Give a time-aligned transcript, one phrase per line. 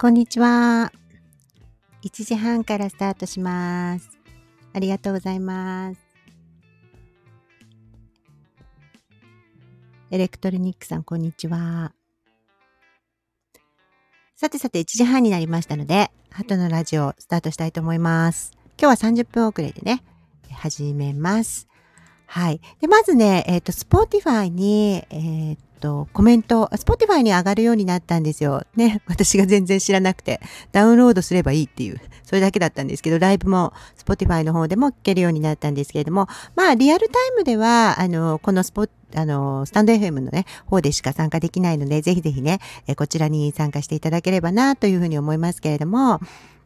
[0.00, 0.90] こんにちは。
[2.04, 4.08] 1時半からスタートします。
[4.72, 6.00] ありがとうございます。
[10.10, 11.92] エレクトロニックさん、こんにちは。
[14.36, 18.52] さてさて、1時半になりましたので、ハトのラジオスタートしたいと思います。
[18.80, 20.02] 今日は30分遅れでね、
[20.50, 21.68] 始めます。
[22.24, 22.62] はい。
[22.80, 28.62] で、まずね、えっ、と、Spotify に、えっ、と、コメント、Spotify に上がるようになったんですよ。
[28.76, 30.40] ね、 私が全然知らなくて、
[30.72, 46.20] ダウンロードすればいいっていう、それだけだったんですけど、ライブも Spotify の方でも聞けるようになったんですけれども、まあ、リアルタイムでは、あの、このスポあの、スタンド FM のね、方でしか参加できないので、ぜひぜひね、えこちらに参加していただければな、というふうに思いますけれども、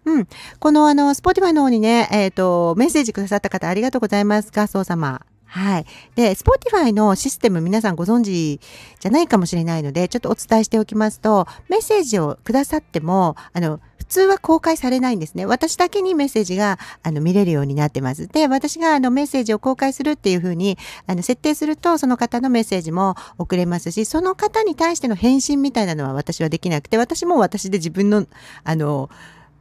[0.05, 0.29] うん。
[0.59, 4.51] このあの、Spotify の方にね、えっ、と、メッセージくださった方ありがとうございます。
[4.53, 5.23] ガスオ様。
[5.55, 5.87] はい。
[6.17, 8.59] で、Spotify のシステム皆さんご存知
[8.99, 15.47] じゃないかもしれないので、ちょっとお伝えしておきますと、メッセージをくださっても、あの、普通は公開されないんですね。
[15.47, 18.27] 私だけにメッセージがあの見れるようになってます。
[18.27, 28.27] で、私があのメッセージを公開するっていうふうにあの設定すると、その方のメッセージも送れますし、その方に対しての返信みたいなのは私はできなくて、私も私で自分の、
[28.65, 29.09] あの、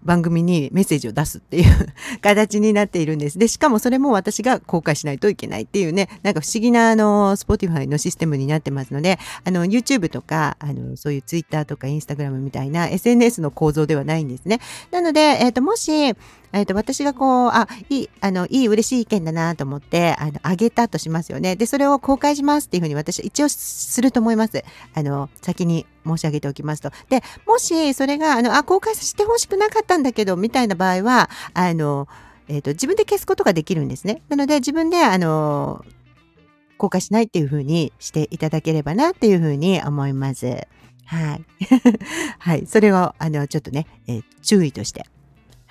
[0.04, 3.40] 番組にメッセージを出すっていう形になっているんです。
[3.40, 14.59] で、しかもそれも私が公開しないといけないっていうね、なんか不思議なあの、Spotify のシステムになってますので、あの、YouTube とか、あの、そういう Twitter とか Instagram みたいな SNS の構造ではないんですね。
[14.92, 16.16] なので、えっ、と、もし、
[16.54, 21.56] えっ、と、私がこう、あ、いい、あの、いい嬉しい意見だなと思って、あの、あげたとしますよね。
[21.56, 24.64] で、それを公開しますっていうふうに私一応すると思います。
[24.94, 26.92] あの、先に申し上げておきますと。
[27.09, 32.08] で、もし、それが、あの、あ、公開してほしくなかったんだけど、みたいな場合は、あの、
[32.48, 34.22] えっ、と、自分で消すことができるんですね。
[34.30, 35.84] なので、自分で、あの、
[36.78, 40.68] 公開しないっていうふうにしていただければなっていうふうに思います。
[41.06, 41.46] はい。
[42.40, 42.66] はい。
[42.68, 45.06] それを、あの、ちょっとね、えー注意として。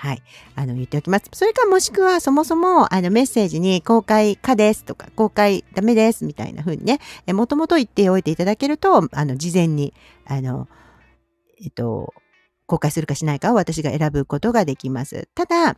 [0.03, 0.23] はい。
[0.57, 1.27] あの、言っておきます。
[1.33, 6.99] それかもしくは、そもそも、あの、メッセージに公開可ですとか、公開ダメですみたいな風にね、
[7.29, 9.95] えもともと言っておいていただけると、あの、事前に、
[10.27, 10.67] あの、
[11.63, 12.15] えっと、
[12.67, 15.29] 公開するかしないかを私が選ぶことができます。
[15.37, 15.77] ただ、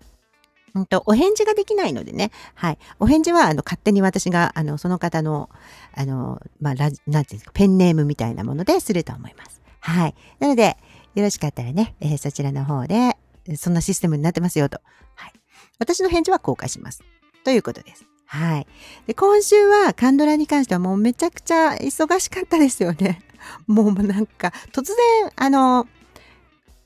[0.74, 2.30] うんと、お返事ができないのでね。
[2.54, 2.78] はい。
[3.00, 5.50] お返事は、あの、勝手に私が、あの、その方の、
[5.92, 9.60] あの、まあ、ラジなんていうんですか、ペンネームみたいなものですると思います。
[9.80, 10.14] はい。
[10.38, 10.78] なので、
[11.14, 13.18] よろしかったらね、えーそちらの方で、
[13.56, 14.80] そんなシステムになってますよと。
[15.14, 15.32] はい。
[15.78, 17.02] 私の返事は公開します。
[17.44, 18.04] ということです。
[18.26, 18.66] はい。
[19.06, 23.20] で、今週はカンドラに関してはもうめちゃくちゃ忙しかったですよね。
[23.66, 24.96] もうなんか、突然、
[25.36, 25.86] あの、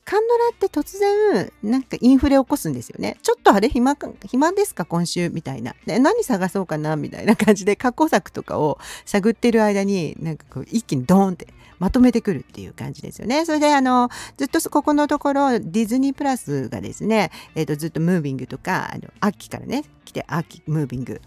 [0.05, 3.17] カンドラって突然、なんかインフレ起こすんですよね。
[3.21, 5.75] ちょっとあれ暇か、暇ですか今週みたいな。
[5.85, 11.47] で何探そうかなみたいな感じで過去作とかを探ってる間に、なんかこう一気にドーンって
[11.79, 13.45] まとめてくるっていう感じですよね。
[13.45, 21.21] それであの、ずっとここのところディズニープラスがですね、えっ、とずっとムービングとか、あの秋からね、来て秋ムービング。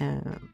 [0.00, 0.08] うん、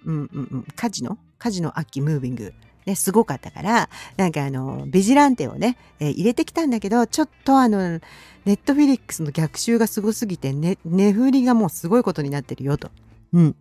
[0.05, 1.19] うん、うんうん、カジノ？
[1.39, 2.55] カジノ秋ムービング。
[2.87, 8.01] ね、すごかったから、なんかあの、ビジランテをね、えー入れてきたんだけど、ちょっとあの、
[8.45, 12.91] ネットフィリックスの逆襲がすごすぎて、ね、値振りがもうすごいことになってるよと。
[13.33, 13.57] うん。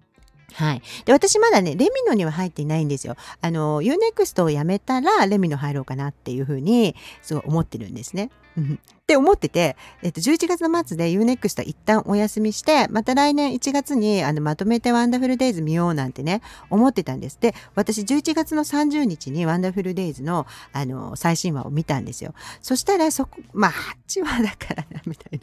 [0.53, 0.81] はい。
[1.06, 3.16] で、私まだね、レミノには入っていないんですよ。
[3.41, 8.29] あの、UNEXT をやめたら、レミノ入ろうかなっていうふうに、すごい思ってるんですね。
[8.59, 17.38] って思ってて、えっと、11月の末で UNEXT は一旦お休みして、また来年1月に、あの、まとめてワンダフルデイズ見ようなんてね、思ってたんです。
[17.39, 22.33] で、私11月の30日にワンダフルデイズの、あの、最新話を見たんですよ。
[22.62, 23.72] そしたら、そこ、まあ、
[24.07, 25.39] 8話だからな、みたい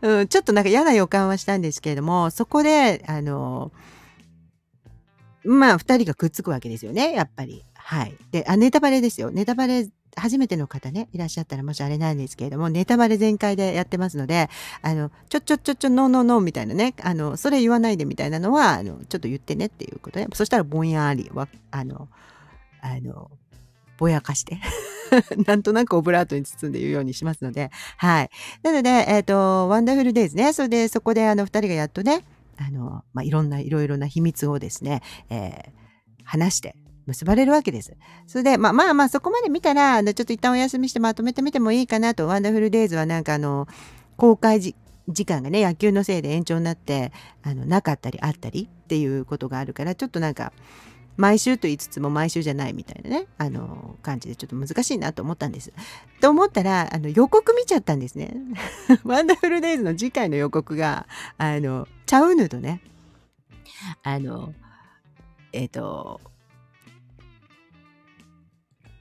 [0.00, 0.20] な。
[0.20, 3.70] うん、ちょっとなんか嫌な予感はしたんですけれども、そこで、あの、
[5.44, 7.64] まあ、二人がくっつくわけですよね、やっぱり。
[7.74, 8.14] はい。
[8.30, 9.30] で、あ、ネタバレですよ。
[9.30, 14.48] ネタバレ、初めての方ね、いらっしゃったらもしあれなんですけれども、ネタバレ全開でやってますので、
[14.82, 22.08] あの、ちょちょちょちょ、ノーノーノーみたいなね、あの、それ言わないでみたいなのは、あの、ちょっと言ってねっていうことで、そしたらぼんやり、わ、あの、
[22.82, 23.30] あの、
[23.98, 24.58] ぼやかして、
[25.46, 28.30] なんとなくオブラートに包んで言うようにしますので、はい。
[28.62, 32.24] なので、えっ、と、ワンダフルデイズね、それで、そこであの、二人がやっとね、
[32.60, 35.80] あの、まあ、いろんな、いろいろな秘密をですね、えー
[36.30, 36.76] 話して、
[37.06, 37.96] 結ばれるわけです。
[38.28, 43.66] それで、まあまあまあ、そこまで見たら、あのちょっと一旦お休みしてまとめてみてもいいかなと、ワンダフルデイズはなんかあの、
[44.16, 44.76] 公開時
[45.08, 47.10] 時間がね、野球のせいで延長になって、
[47.42, 50.52] あの、なかったりあったりっていうことがあるから、ちょっとなんか、
[51.20, 55.70] 毎週と言いつつも毎週じゃないみたいなね、あの、感じでちょっと難しいなと思ったんです。
[56.22, 58.34] と思ったら、あの、予告見ちゃったんですね。
[59.04, 61.06] ワンダフルデイズの次回の予告が、
[61.36, 62.80] あの、チャウヌとね、
[64.02, 64.54] あの、
[65.52, 66.22] えっ、と、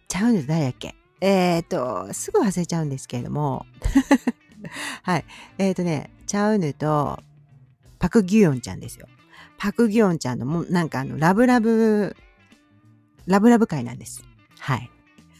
[0.10, 0.95] チャウヌと誰だっけ？
[1.22, 3.65] えっ、と、すぐ忘れちゃうんですけれども、
[5.04, 5.25] はい。
[5.57, 7.24] えっ、とね、チャウヌと
[7.98, 9.07] パク・ギュヨンちゃんですよ。
[9.59, 12.15] パク・ギュヨンちゃんのも、なんかあの、ラブラブ、
[13.27, 14.23] ラブラブ会なんです。
[14.57, 14.89] はい。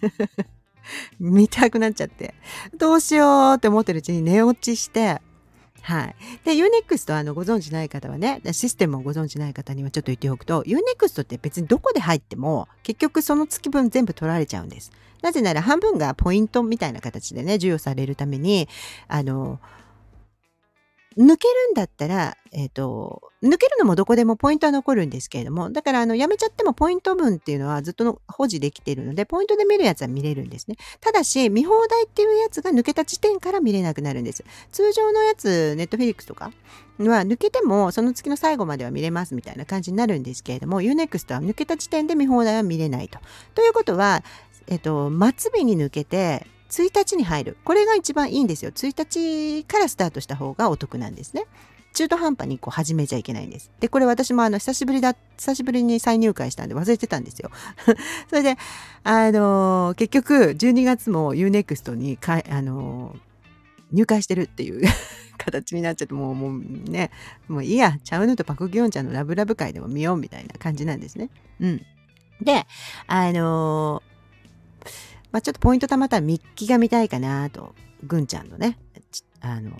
[1.20, 2.36] 見たくなっちゃって。
[2.78, 5.22] どうしようって思ってるうちに寝落ちして、
[5.82, 6.16] はい。
[6.44, 14.92] で、Unext あのご存知ない方はね、システムをご存知ない方にはちょっと言っておくと、Unext って別にどこで入っても結局その月分全部取られちゃうんです。
[15.22, 18.68] なぜなら半分がポイントみたいな形でね、授与されるために、
[19.08, 19.60] あの、
[21.20, 30.78] 抜けるんだったら、えっ、ー、と、抜けるのもどこでもポイントは残るんですけれども、だからあの、やめちゃってもポイント分っていうのはずっと保持できているので、ポイントで見るやつは見れるんですね。
[31.02, 34.46] ただし、見放題っていうやつが抜けた時点から見れなくなるんです。
[34.72, 36.54] 通常のやつ、ネットフィリックスとか
[37.00, 43.20] は抜けてもその月の最後までは見れますみたいな感じになるんですけれども、UNEXT は抜けた時点で見放題は見れないと。
[43.56, 44.24] ということは、
[44.68, 47.58] えっ、と、末尾に抜けて、1日に入る。
[47.64, 48.72] これが一番いいんですよ。
[48.72, 51.46] 1日からスタートした方がお得なんですね。
[51.94, 53.72] 中途半端にこう始めちゃいけないんです。
[53.80, 57.50] で、これ私もあの、久しぶりだ、久しぶりに再入会したんで忘れてたんですよ。
[58.30, 58.58] それで、
[59.04, 63.20] あのー、結局、12月も UNEXT にか、あのー、
[63.92, 64.88] 入会してるっていう
[65.38, 67.10] 形になっちゃって、もう、もうね、
[67.48, 71.30] もういいや、チャウヌとパクギョンちゃんのラブラブ会でも見ようみたいな感じなんですね。
[71.60, 71.82] うん。
[72.42, 72.66] で、
[73.08, 74.19] あのー、
[75.32, 78.78] まあ、ちょっとポイントたまったらミッキーが見たいかなと、ぐんちゃんのね、
[79.42, 79.72] あの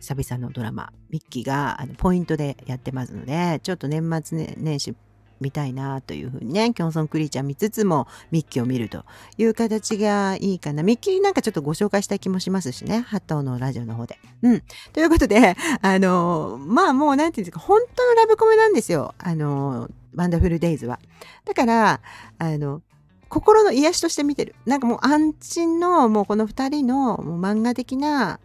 [0.00, 4.94] 久々のドラマ、ミッキーがあのポイントでやってますので、ちょっと年末年始
[5.40, 9.04] 見たいなというふうにね、キョンソンクリーチャー見つつもミッキーを見ると
[9.36, 10.82] いう形がいいかな。
[10.82, 14.18] ミッキーなんかちょっとご紹介したい気もしますしね、ハットのラジオの方で。
[14.42, 14.62] うん。
[14.92, 19.14] ということで、 あの、まあもうなんていうんですか、本当のラブコメなんですよ。
[19.18, 20.98] あの、ワンダフルデイズは。
[21.44, 22.00] だから、
[22.38, 22.82] あの、
[23.28, 24.54] 心の癒しとして見てる。
[24.66, 28.40] なんかもう安心の、もうこの二人のもう漫画的な、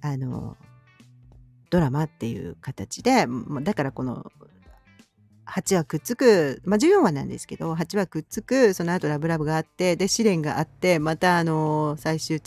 [0.00, 0.56] あの、
[1.70, 3.26] ドラマっていう形で、
[3.62, 4.30] だからこの
[5.46, 12.40] 8話くっつく、まあ、14話なんですけど8話くっつくその後ラブラブがあってで試練があってまたあの最終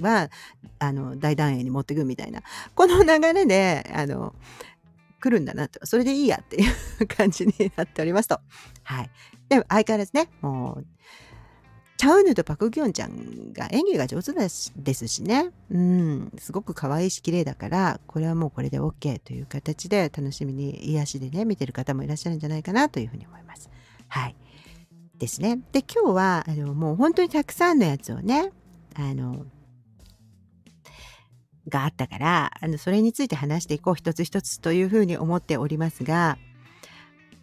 [0.00, 0.30] は
[0.78, 2.42] あの大団円に持っていくみたいな
[2.74, 4.34] この流れであの
[5.20, 6.68] 来るんだなとそれでいいやってい
[7.00, 8.38] う感じになっておりますと。
[8.82, 9.10] はい、
[9.48, 10.86] でも相変わらずねもう
[11.96, 14.48] チャウヌとパクギョンちゃんが演技が上手で
[14.94, 15.50] すしね。
[15.70, 23.70] うん、すごく可愛いし綺麗だから、これはもうこれで OK という形で楽しみに癒しでね、見てる方もいらっしゃるんじゃないかなというふうに思います。
[24.08, 24.36] はい。
[25.16, 25.60] ですね。
[25.72, 28.50] で、今日は、あの、もう本当にたくさんのやつをね、
[28.96, 29.46] あの、
[31.68, 36.38] があったから、あの、それについて話していこう一つ一つというふうに思っておりますが、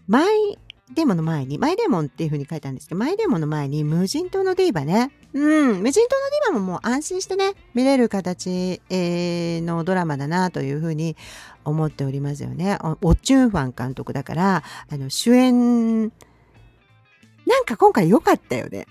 [0.07, 0.59] マイ
[0.93, 5.11] デモの前に、マイデモンっていう風に書いたんですけど、マイデモの前に無人島のディーバね。
[5.33, 11.15] うん、無人島のディーバももう安心してね、見れる形、えー、のドラマだなという風に
[11.63, 12.77] 思っておりますよね。
[13.01, 18.85] オチュンファン監督だから、あの、主演、なんか今回良かったよね。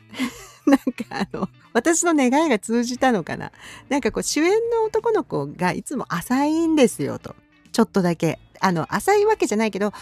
[0.73, 3.53] なんかあの、私の願いが通じたのかな？
[3.89, 7.35] なんかこう、主演の男の子がいつも浅いんですよと。
[7.73, 8.39] ちょっとだけ。
[8.61, 9.93] あの、浅いわけじゃないけど、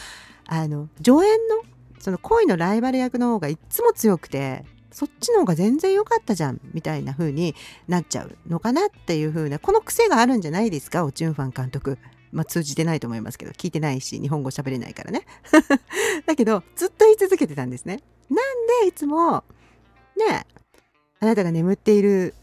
[0.47, 1.63] あの、助演の
[2.01, 7.55] その恋のライバル役の方がいつも強くてそっちの方が全然良かったじゃんみたいな風に
[7.89, 11.05] なっちゃうのかなっていう風なこの癖があるんじゃないですか？
[11.05, 11.99] オチュンファン監督。
[12.31, 15.23] まあ、通じてないと思いますけど聞いてないし日本語喋れないからね
[16.27, 19.45] だけどずっと言い続けてたんですねなんでいつも
[20.15, 20.47] ね
[21.21, 22.35] あなたが眠っている。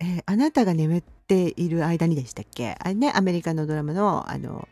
[0.00, 2.76] えー、あなたが眠っている間にでしたっけ？
[2.78, 4.68] あれねアメリカのドラマのあの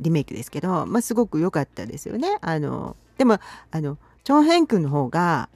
[0.00, 2.38] リメイクですけど、まあ、すごく良かったですよね。
[2.40, 3.38] あのでも
[3.72, 5.48] あのチョン・ヘン君の方が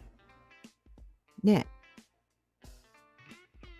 [1.44, 1.66] ね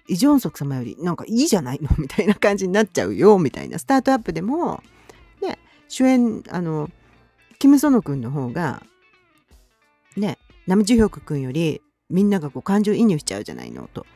[0.08, 1.88] イ・ジョンソク様よりなんかいいじゃないの？
[1.98, 3.78] みたいな感じになっちゃうよみたいな。
[3.78, 4.82] スタートアップでも、
[5.40, 6.90] ね、主演あの
[7.58, 8.84] キム・ソノ君の方が
[10.16, 14.07] ねナム・ジュヒョク君よりみんながこう感情移入しちゃうじゃないのと。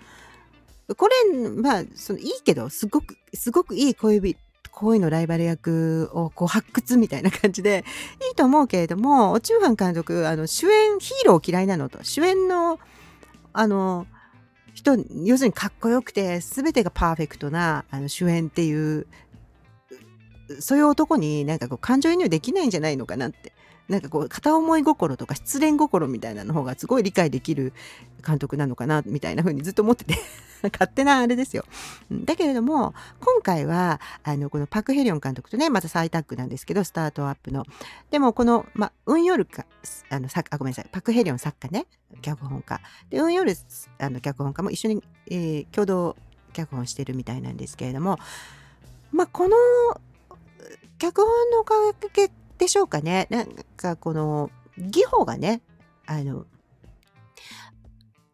[0.97, 1.15] これ
[1.51, 4.37] まあそのいいけどすごくすごくいい恋
[4.77, 7.85] 恋のライバル役をこう発掘みたいな感じで
[8.29, 12.79] いいと思うけれども、オチューハン監督、あの主演、ヒーロー嫌いなのと、主演の、
[13.55, 14.07] あの、
[14.75, 19.07] 人、要するにかっこよくて、全てがパーフェクトなあの主演っていう、
[20.61, 23.53] そういう男になんかこう感情移入できないんじゃないのかなって。
[23.89, 27.73] なんかこう片思い心とか失恋心みたいなの方がすごい理解できる
[28.27, 30.17] 監督なのかなみたいな風にずっと思ってて。
[30.73, 31.65] 勝手なあれですよ。
[32.11, 37.65] だけれども今回はあのこのパク・ヘリョン監督とねまた再タッグなんですけどスタートアップの。
[38.11, 39.67] でもこの、ま、ウン・ヨルか
[40.09, 40.89] あのあごめんなさい。
[40.91, 41.87] パク・ヘリョン作家ね。
[42.23, 42.81] 脚本家。
[43.11, 43.55] でウン・ヨル
[43.99, 46.17] あの脚本家も一緒に、えー、共同
[46.53, 48.19] 脚本してるみたいなんですけれども。
[49.13, 49.57] まあこの
[50.99, 51.75] 脚本のおか
[52.15, 53.27] げでしょうかね。
[53.31, 53.47] なん
[53.77, 55.61] かこの技法がね、
[56.07, 56.47] あの、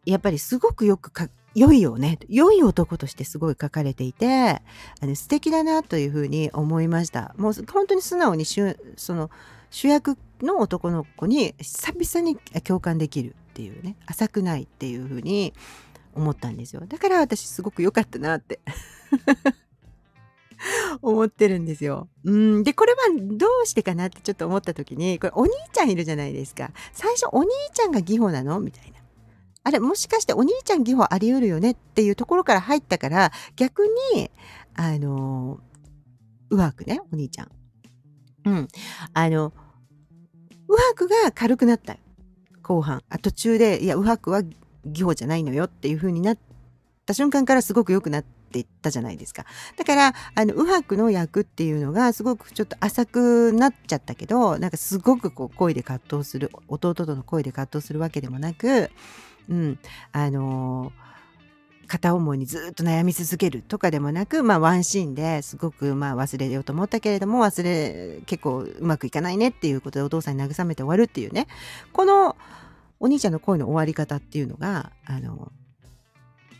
[0.05, 2.17] やっぱりすごくよくか、良いよね。
[2.29, 4.61] 良い男としてすごい書かれていて、あ
[5.01, 7.35] の素敵だなというふうに思いました。
[7.37, 9.29] もう本当に素直にその
[9.69, 15.53] 主役の男の子に久々に共感できるっていうね、浅くないっていうふうに
[16.15, 16.83] 思ったんですよ。
[16.87, 18.59] だから私すごく良かったなって
[21.01, 22.07] 思ってるんですよ。
[22.23, 22.63] うん。
[22.63, 26.71] で、これはどうしてかなってちょっと思った時に、これお兄ちゃんいるじゃないですか。
[26.93, 28.59] 最初お兄ちゃんが義母なの？
[28.59, 28.99] みたいな。
[29.65, 34.29] あれ、もしかしてお兄ちゃん義母あり得るよねっていうところから入ったから、逆に、
[34.75, 35.59] あの、
[36.49, 37.51] うわくね、お兄ちゃん。
[38.45, 38.67] うん。
[39.13, 39.53] あの、
[40.67, 41.97] うわくが軽くなった
[42.61, 43.03] 後半。
[43.09, 44.41] あ途中で、いや、うわくは
[44.85, 46.37] 義母じゃないのよっていう風になっ
[47.05, 49.45] た瞬間からすごく良くなって、って言ったじゃないですか。
[49.75, 58.91] だから、あの、右白の役っていうのがすごくちょっと浅くなっちゃったけど、なんかすごくこう恋で葛藤する、弟との恋で葛藤するわけでもなく、
[59.49, 59.79] うん、
[60.11, 61.03] あのー
[61.85, 71.47] 片思いにずっと悩み続けるとかでもなく、まあ、ワンシーンですごくまあ忘れようと思ったけれども忘れ結構うまくいかないねっていうことでお父さんに慰めて終わるっていうね
[71.91, 72.35] この
[72.99, 75.51] お兄ちゃんの恋の終わり方っていうのがあの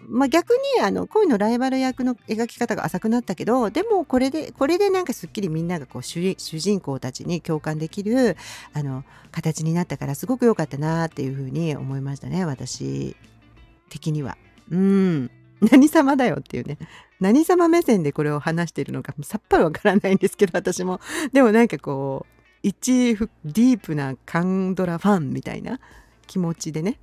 [0.08, 8.38] まあ、逆にあの恋のライバル役の描き方が浅くなったけどでもこれでこれでなんかすっきりみんながこう主人公たちに共感できる
[8.74, 13.16] あの形になったからすごく良かったなっていうふうに思いましたね私
[13.90, 14.38] 的には。
[14.72, 15.32] うん。
[15.72, 16.78] 何様だよっていうね。
[17.20, 21.00] 何様目線でこれを話しているのかさっぱりわからないんですけど私も。
[21.32, 25.80] でもなんかこう一ディープなカンドラファンみたいな
[26.28, 27.00] 気持ちでね。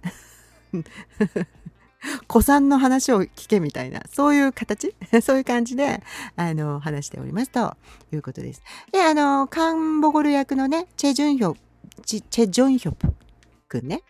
[2.27, 4.95] 子さんの話を聞けみたいな、そういう形？
[5.23, 6.03] そういう感じで、
[6.37, 7.77] あの、話しておりますと
[8.13, 8.63] いうことです。
[8.93, 11.57] で、あの、カンボゴル役のね、チェ・ジュンヒョ、
[12.05, 13.15] チェ・ジョンヒョプ
[13.69, 14.03] くんね。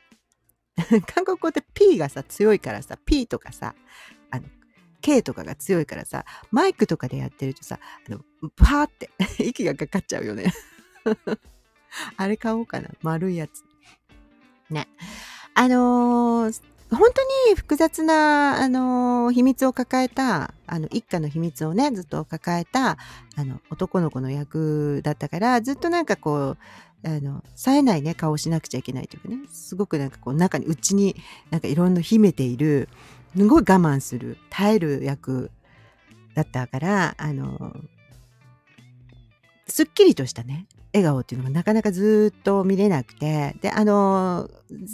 [1.14, 3.74] 韓国語って P がさ、強いからさ、P とかさ、
[4.30, 4.48] あの、
[5.00, 8.20] K とかが強いからさ、マイクとかでやってるとさ、あの、
[8.56, 9.10] パーって
[9.42, 10.52] 息がかかっちゃうよね。
[12.16, 12.90] あれ買おうかな。
[13.02, 13.64] 丸いやつ。
[14.70, 14.88] ね。
[15.54, 22.98] あのー、本当に複雑な、あの、秘密を抱えた、あの、一家の秘密をね、ずっと抱えた、
[23.36, 26.56] あの、男の子の役だったから、ずっとなんかこ
[27.04, 31.14] う、あの、冴えないね、顔をしなくちゃいけないというかね、すごくなんかこう、中に、内に
[31.50, 32.88] なんかいろんな秘めている、
[33.36, 35.52] すごい我慢する、耐える役
[36.34, 37.76] だったから、あの、
[39.68, 44.50] すっきりとしたね、笑顔っていうのがなかなかずっと見れなくて、で、あの、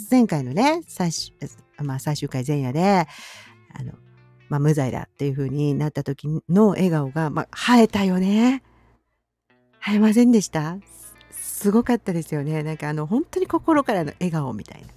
[0.09, 1.33] 前回のね、最終、
[1.77, 3.07] まあ、最終回前夜で、
[3.73, 3.93] あの、
[4.49, 8.63] まあ、無罪だっていう風になった時の笑顔が、まあ、生えたよね。
[9.79, 10.77] 生えませんでした？
[11.31, 12.61] すごかったですよね。
[12.63, 14.87] なんかあの、本当に心からの笑顔みたいな。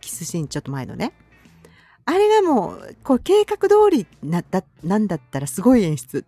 [0.00, 1.12] キスシーンちょっと前のね。
[2.04, 6.24] あれがもう、こう計画通りなだなんだったらすごい演出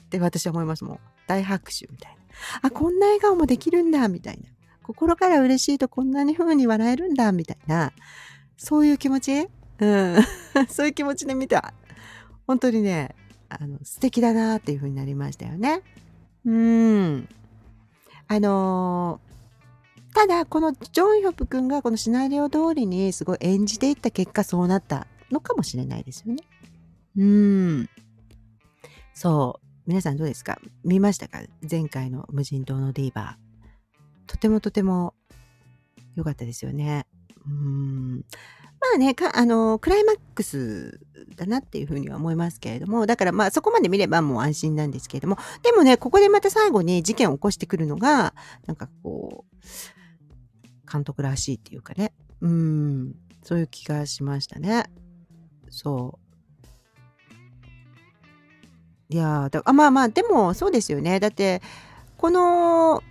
[0.00, 1.00] って私は思いますもん。
[1.26, 2.17] 大拍手みたいな。
[2.62, 4.48] あ、こんな笑顔もできるんだ、みたいな。
[4.82, 7.92] 心から嬉しいとこんなに風に笑えるんだ、みたいな。
[8.56, 9.48] そういう気持ち？
[9.80, 10.16] うん。
[10.68, 11.74] そういう気持ちで見た。
[12.46, 13.14] 本当にね、
[13.48, 15.82] あの、素敵だなっていう風になりましたよね。
[16.44, 17.28] うん。
[18.26, 26.42] あのー、ただ、このジョンヒョプ君がこのシナリオ通りにすごい演じていった結果そうなったのかもしれないですよね。
[27.16, 27.88] うん。
[29.14, 29.67] そう。
[29.88, 30.58] 皆さんどうですか？
[30.84, 31.40] 見ましたか？
[31.68, 34.30] 前回の無人島のディーバー。
[34.30, 35.14] とてもとても
[36.14, 37.06] 良かったですよね。
[37.46, 38.16] うん。
[38.18, 38.22] ま
[38.96, 41.00] あね、か、あの、クライマックス
[41.36, 48.34] だなっていうふうには思いますけれども、だからまあそこまで見ればもう安心なんですけれども、でもね、ここでまた最後に事件を起こしてくるのが、
[48.66, 54.84] なんかこう、監督らしいっていうかね、うん、そういう気がしましたね。
[55.70, 56.27] そう。
[59.10, 61.18] いやだあまあまあでもそうですよね。
[61.20, 61.62] だって
[62.16, 63.02] この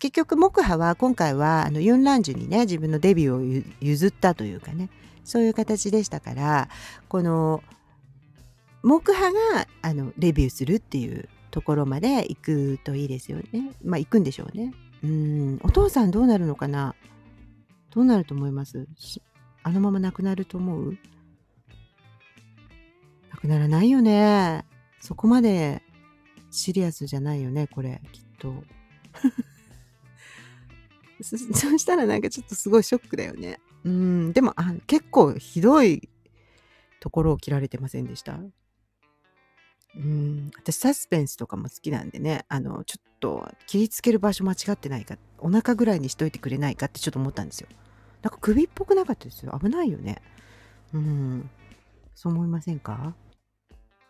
[0.00, 4.90] 結局木波は今回はあのユン・ランジュにね自分のデビューを譲ったというかね
[5.22, 6.68] そういう形でしたから
[7.08, 7.62] この
[8.82, 13.72] 木波があのデビューするっていうところまで行くといいですよね。
[13.84, 14.74] まあ行くんでしょうね。
[15.04, 16.96] うん、お父さんどうなるのかな？
[17.90, 18.88] どうなると思います
[19.62, 20.98] あのまま亡くなると思う？
[23.30, 24.64] 亡くならないよね。
[25.02, 25.82] そこまで
[26.52, 28.54] シリアスじゃないよね、これ、きっと。
[31.20, 33.58] そしたらなんかちょっとすごいショックだよね。
[33.84, 36.08] うん、でもあ結構ひどい
[37.00, 38.38] ところを切られてませんでした？
[39.96, 47.68] うん、私サスペンスとかも好きなんでね、あの、ちょっと切りつける場所間違ってないか、お腹ぐらいにしといてくれないかってちょっと思ったんですよ。
[48.22, 49.58] なんか首っぽくなかったですよ。
[49.60, 50.22] 危ないよね。
[50.92, 51.50] うん。
[52.14, 53.14] そう思いませんか？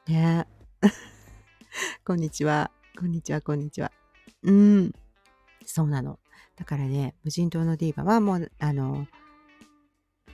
[0.07, 0.62] ねえ
[2.05, 2.71] こんにちは。
[2.99, 3.93] こんにちは、こんにちは。
[4.43, 4.93] うん。
[5.65, 6.19] そうなの。
[6.57, 9.07] だからね、無人島のディーバはもう、あの、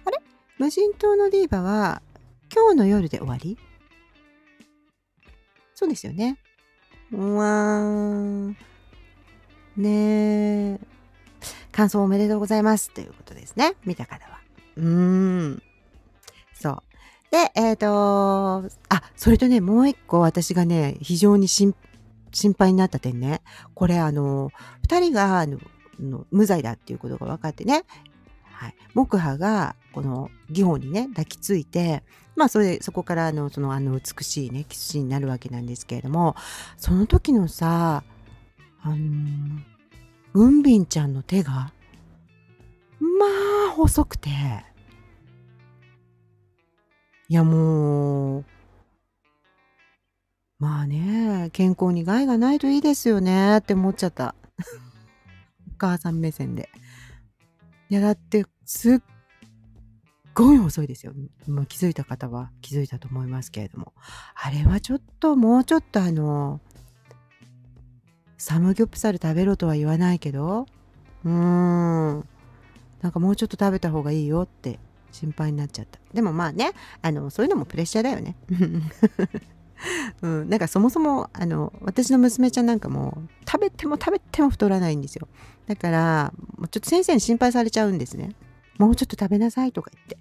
[0.05, 0.19] あれ？
[0.59, 2.03] 無人島のディーバは
[2.53, 3.59] 今日の夜で終わり？
[5.75, 6.39] そうですよね。
[7.13, 8.55] うわー。
[9.77, 10.81] ねえ。
[11.71, 12.91] 感想おめでとうございます。
[12.91, 13.75] ということですね。
[13.85, 14.41] 見た方は。
[14.77, 14.85] うー
[15.55, 15.63] ん。
[16.55, 16.83] そう。
[17.31, 21.75] で、えっ、ー、とあ、それとね、もう一個私がね、非常に心
[22.59, 23.43] 配になった点ね。
[23.75, 24.51] これあの、
[24.83, 25.47] 二人が
[26.31, 27.85] 無罪だっていうことが分かってね、
[28.59, 32.03] はい、木波がこの義母にね抱きついて
[32.35, 36.35] まあそれそこからあのそのあの美しいねキスシーンになるわけなんですけれども
[36.77, 38.03] その時のさ
[38.83, 38.97] あの
[40.35, 41.73] うんびんちゃんの手が
[43.01, 43.27] ま
[43.69, 44.31] あ細くて。
[47.29, 48.45] いやもう
[50.59, 54.35] まあね健康に害がないといいですよねって思っちゃった
[55.75, 56.71] お母さん目線で。
[57.91, 58.99] いや、だって、すっ
[60.35, 61.13] ごい遅いですよ。
[61.47, 63.95] もう気づいた方は気づいたと思いますけれども。
[64.35, 66.61] あれはちょっと、もうちょっとあの、
[68.37, 70.67] サムギョプサル食べろとは言わないけど、
[71.25, 72.29] うーん、
[73.01, 74.79] なんかもうちょっと食べた方がいいよって
[75.13, 75.99] 心配になっちゃった。
[76.13, 76.73] でもまあね、
[77.03, 78.37] あの、そういうのもプレッシャーだよね。
[80.23, 85.29] うん、なんかそもそもあの私の娘ちゃんなんかも食べても食べても太らないんですよ。
[85.67, 88.35] だからもうちょっと先生に心配されちゃうんですね。
[88.79, 90.19] もうちょっと食べなさいとか言って。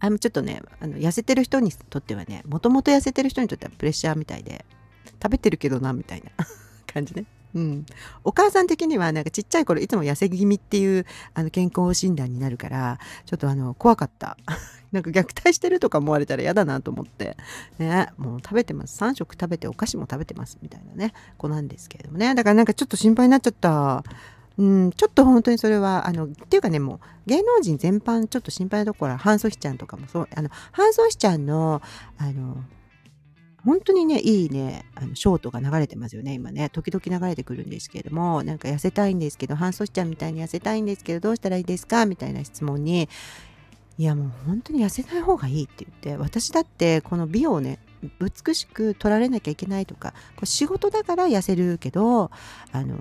[0.00, 4.64] あのちょっとねあの痩せてる人にとってはねもともと痩せてる人にとってはプレッシャーみたいで
[5.20, 6.30] 食べてるけどなみたいな
[6.86, 7.24] 感じね。
[7.54, 7.86] うん、
[8.24, 14.36] お母さん的にはなんかちっちゃい頃いつも痩せ気味っていうあの健康診断になるからちょっとあの怖かった。
[14.92, 17.36] なんか虐待してるとか思われたら嫌だなと思って。
[17.78, 18.08] ね。
[18.16, 18.98] もう食べてます。
[19.02, 21.12] 3食食べてお菓子も食べてますみたいなね。
[21.36, 22.34] 子なんですけれどもね。
[22.34, 24.02] だからなんかちょっと心配になっちゃった。
[24.56, 30.28] うん、ちょっと本当にそれはあのっていうかねもう芸能人全般ちょっと心配なところはハン・ソヒちゃんとかもそう。
[30.34, 31.82] あのハン・ソヒちゃんの
[32.16, 32.56] あの
[33.68, 36.70] 本当にね、いいね、あのショートが流れてますよね、今ね。
[36.70, 42.06] 時々流れてくるんですけれども、なんか痩せたいんですけど、ハンソシちゃんみたいに痩せたいんですけど、どうしたらいいですか？
[42.06, 43.10] みたいな質問に、
[43.98, 47.78] いやもう本当に痩せない方がいいって言って、私だってこの美をね、
[48.20, 52.30] 美しく取られなきゃいけないとか、これ仕事だから痩せるけど、
[52.72, 52.96] あの、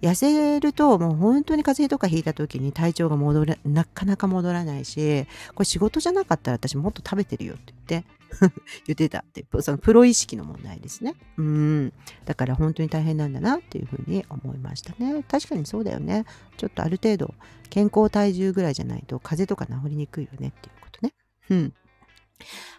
[0.00, 5.26] 痩せるともう本当に風邪とかひいた時に体調が戻らなかなか戻らないし
[5.56, 8.08] これ仕事じゃなかったら私もっと食べてるよって言って
[8.86, 11.92] 言ってたってそのプロ意識の問題ですねうん
[12.24, 16.24] だから本当に大変なんだなっていうふうに思いましたね確かにそうだよね
[16.56, 17.34] ちょっとある程度
[17.70, 21.12] 健康体重ぐらいじゃないと風邪とか治りにくいよねっていうことね
[21.50, 21.72] うん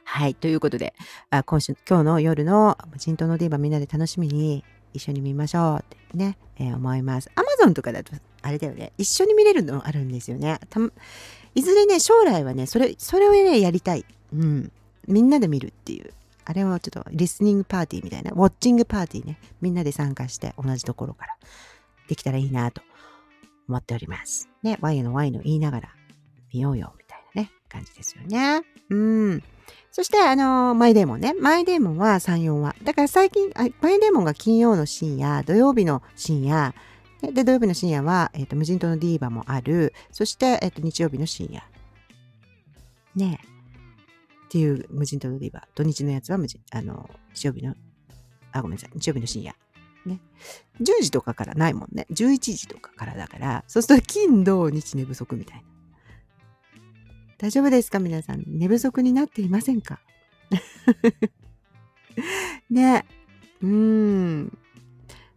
[0.05, 0.35] はい。
[0.35, 0.93] ということで、
[1.29, 7.29] あ今週、今日の夜の人頭のディーバみんなで楽しみに一緒に見ましょうってね、えー、思います。
[7.35, 10.59] アマゾンとかだと、あれだよね、一緒に見れるのあるんですよね。
[11.55, 14.05] いずれね、将来はね、それ、それをね、やりたい。
[14.33, 14.71] うん。
[15.09, 16.13] みんなで見るっていう。
[16.45, 21.37] あれはちょっとリスニングパーティーみたいな、ウォッチングパーティーね、みんなで参加して同じところから
[22.07, 22.81] できたらいいなと
[23.67, 24.49] 思っております。
[24.63, 25.89] ね、Y の Y の言いながら
[26.51, 28.63] 見ようよみたいなね、感じですよね。
[28.89, 29.43] うん。
[29.91, 31.33] そして、あのー、マイデーモンね。
[31.33, 32.75] マイデーモンは3、4話。
[32.83, 36.73] だから最近、マイデーモンが金曜の深夜、土曜日の深夜、
[37.21, 39.93] で、土曜日の深夜は、えっ、ー、と、無人島のディーバもある。
[40.11, 41.63] そして、えっ、ー、と、日曜日の深夜。
[43.15, 43.58] ねえ
[44.49, 45.61] っていう無人島のディー。
[45.75, 47.75] 土日のやつは無人、あの、日曜日の、
[48.51, 48.89] あ、ごめんなさい。
[48.95, 49.53] 日曜日の深夜。
[50.07, 50.19] ね。
[50.81, 52.07] 10時とかからないもんね。
[52.09, 55.63] 11時とかからだから、そうすると金、土、日寝不足みたいな。
[57.37, 57.99] 大丈夫ですか？
[57.99, 58.43] 皆さん。
[58.47, 59.99] 寝不足になっていませんか？
[62.71, 63.05] ね。
[63.61, 64.57] うん。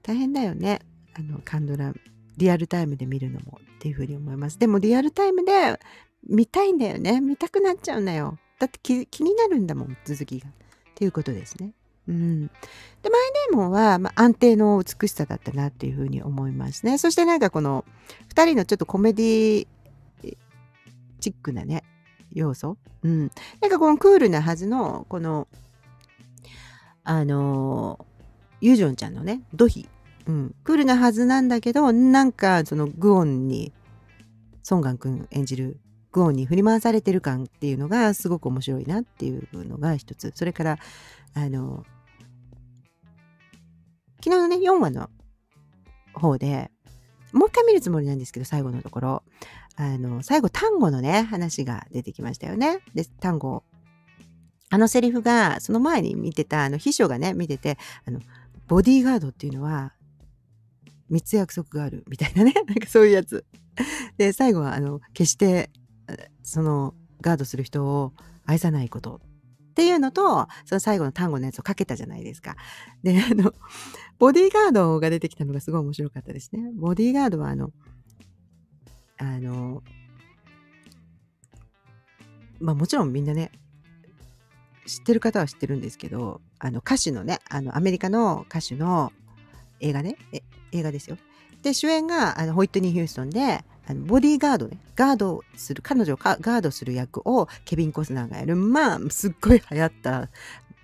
[0.03, 0.81] 大変だよね。
[1.13, 1.93] あの、カンドラ、
[2.39, 4.59] リアルタイムで見るのもっていうふうに思います。
[4.59, 5.79] でもリアルタイムで
[6.27, 7.21] 見たいんだよね。
[7.21, 8.39] 見たくなっちゃうんだよ。
[8.63, 10.49] だって気になるんだもん、続きが。
[10.49, 10.53] っ
[10.95, 11.73] ていうことですね。
[12.07, 12.47] うん。
[12.47, 12.53] で、
[13.03, 13.11] マイ
[13.51, 16.97] ネームは、まあ、安定の美しさだったなっていうふうに思いますね。
[16.97, 17.85] そしてなんかこの、
[18.29, 19.67] 二人のちょっとコメディ
[21.19, 21.83] チックなね、
[22.33, 22.77] 要素。
[23.03, 23.33] うん。
[23.61, 25.49] なんかこのクールなはずの、この、
[27.03, 28.07] あの
[28.61, 29.89] ユージョンちゃんのね、ドヒ。
[30.27, 30.55] うん。
[30.63, 33.73] クールなはずなんだけど、なんかそのグオンに、
[34.63, 35.81] ソンガン君演じる
[36.13, 40.33] グオンに振り回されてる感っていうのがすごく面白いなっていうのが一つ。
[40.35, 40.79] それから、
[41.35, 41.85] あの、
[44.23, 45.11] 昨日のね、4話の
[46.15, 46.71] 方で、
[47.33, 49.23] もう一回見るつもりなんですけど、最後のところ、
[49.77, 52.81] あの、最後単語のね、話が出てきましたよね。
[52.95, 53.65] で、単語。
[54.71, 58.21] あのセリフが、その前に見てた、あの、秘書がね、見てて、あの、
[58.69, 59.93] ボディーガードっていうのは、
[61.11, 62.53] 3つ約束があるみたいなね。
[62.55, 63.45] なんかそういうやつ。
[64.19, 65.71] で、最後は、あの、決して、
[66.43, 68.13] その、ガードする人を
[68.45, 69.21] 愛さないこと
[69.71, 72.57] っていうのと、その最後の単語のやつをかけたじゃないですか。
[73.03, 73.55] で、あの、
[74.19, 76.71] ボディーガードが出てきたのがすごい面白かったですね。
[76.75, 77.71] ボディーガードは、あの、
[79.19, 79.83] あの、
[82.61, 83.51] まあもちろんみんなね、
[84.87, 89.13] 知ってる方は知ってるんですけど、あの歌手のね、あのアメリカの歌手の
[89.81, 90.17] 映画ね、
[90.73, 91.17] 映画ですよ。
[91.63, 100.29] で、主演があのホイットニー・ヒューストンで、あのボディーガードね、ガードする、彼女をガードする役をケビン・コスナーがやる、まあ、すっごい流行った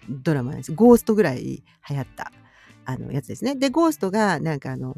[0.09, 0.73] ドラマなんです。
[0.73, 2.33] ゴーストぐらい流行った
[2.85, 3.55] あのやつですね。
[3.55, 4.97] で、ゴーストがなんかあの、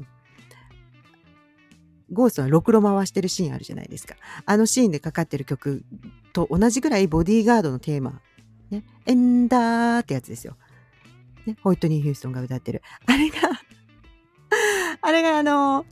[2.13, 4.17] ゴーストはろくろ回してるシーンあるじゃないですか。
[4.47, 5.85] あのシーンでかかってる曲
[6.33, 8.21] と同じぐらいボディーガードのテーマ、
[8.71, 10.57] ね、エンダーってやつですよ。
[11.47, 12.83] ね、ホイットニー・ヒューストンが歌ってる。
[13.07, 13.37] あれが
[15.03, 15.87] あれがあの、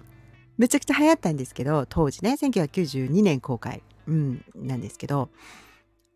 [0.59, 5.31] めちゃくちゃ流行ったんですけど、当時ね、1992年公開、うん、なんですけど、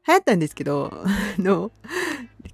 [0.06, 1.06] 流行ったんですけど、あ
[1.40, 1.70] の、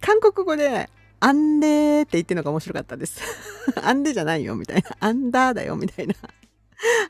[0.01, 3.20] 韓国語で、アンデーって言ってるのが面白かったです。
[3.83, 4.96] アンデじゃないよ、みたいな。
[5.01, 6.14] アンダーだよ、みたいな。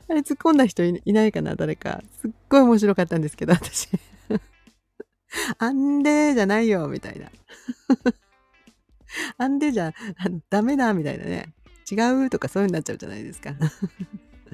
[0.07, 2.01] あれ突っ込んだ人いないかな誰か。
[2.19, 3.89] すっごい面白かったんですけど、私。
[5.59, 7.29] アンデーじゃないよ、みたいな。
[9.37, 9.93] アンデーじゃ
[10.49, 11.53] ダメだ、みたいなね。
[11.91, 13.53] 違うとかそういうになっちゃうじゃないですか。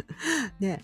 [0.60, 0.84] ね。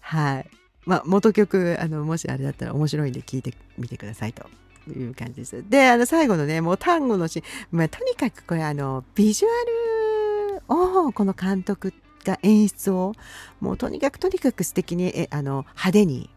[0.00, 0.50] はい。
[0.86, 4.46] まあ、元曲、あの、もしあれだったら面白いんで聞いてみてくださいと
[4.90, 5.64] いう感じです。
[5.68, 7.44] で、あの、最後のね、もう単語のシーン、
[7.78, 11.94] まあ、とにかくこれ、あの、ビジュアルを、この監督
[12.24, 13.12] が演出を
[13.60, 16.30] もうとにかくとにかく素敵にえあの派手に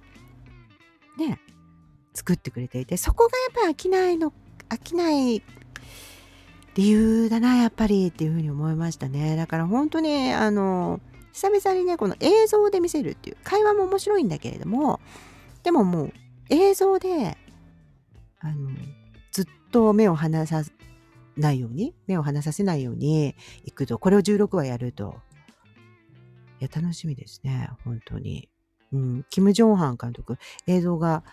[1.17, 1.39] ね
[2.13, 4.33] 作ってくれていてそこがやっぱり飽きないの
[4.69, 5.41] 飽きない
[6.75, 10.99] 理由だなやっぱりっていうふうに思いましたねだから本当にあの
[11.37, 14.99] 久々にねこの映像で見せるっていう会話も面白いんだけれども
[15.63, 16.13] でももう
[16.49, 17.37] 映像で
[18.39, 18.69] あの
[19.31, 20.63] ずっと目を離さ
[21.35, 25.15] ないように目を離させないようにいくとこれを16話やると
[26.59, 27.69] いや、楽しみですね。
[27.83, 28.49] 本当に。
[28.91, 31.23] うん、キム・ジョンハン監督、映像が、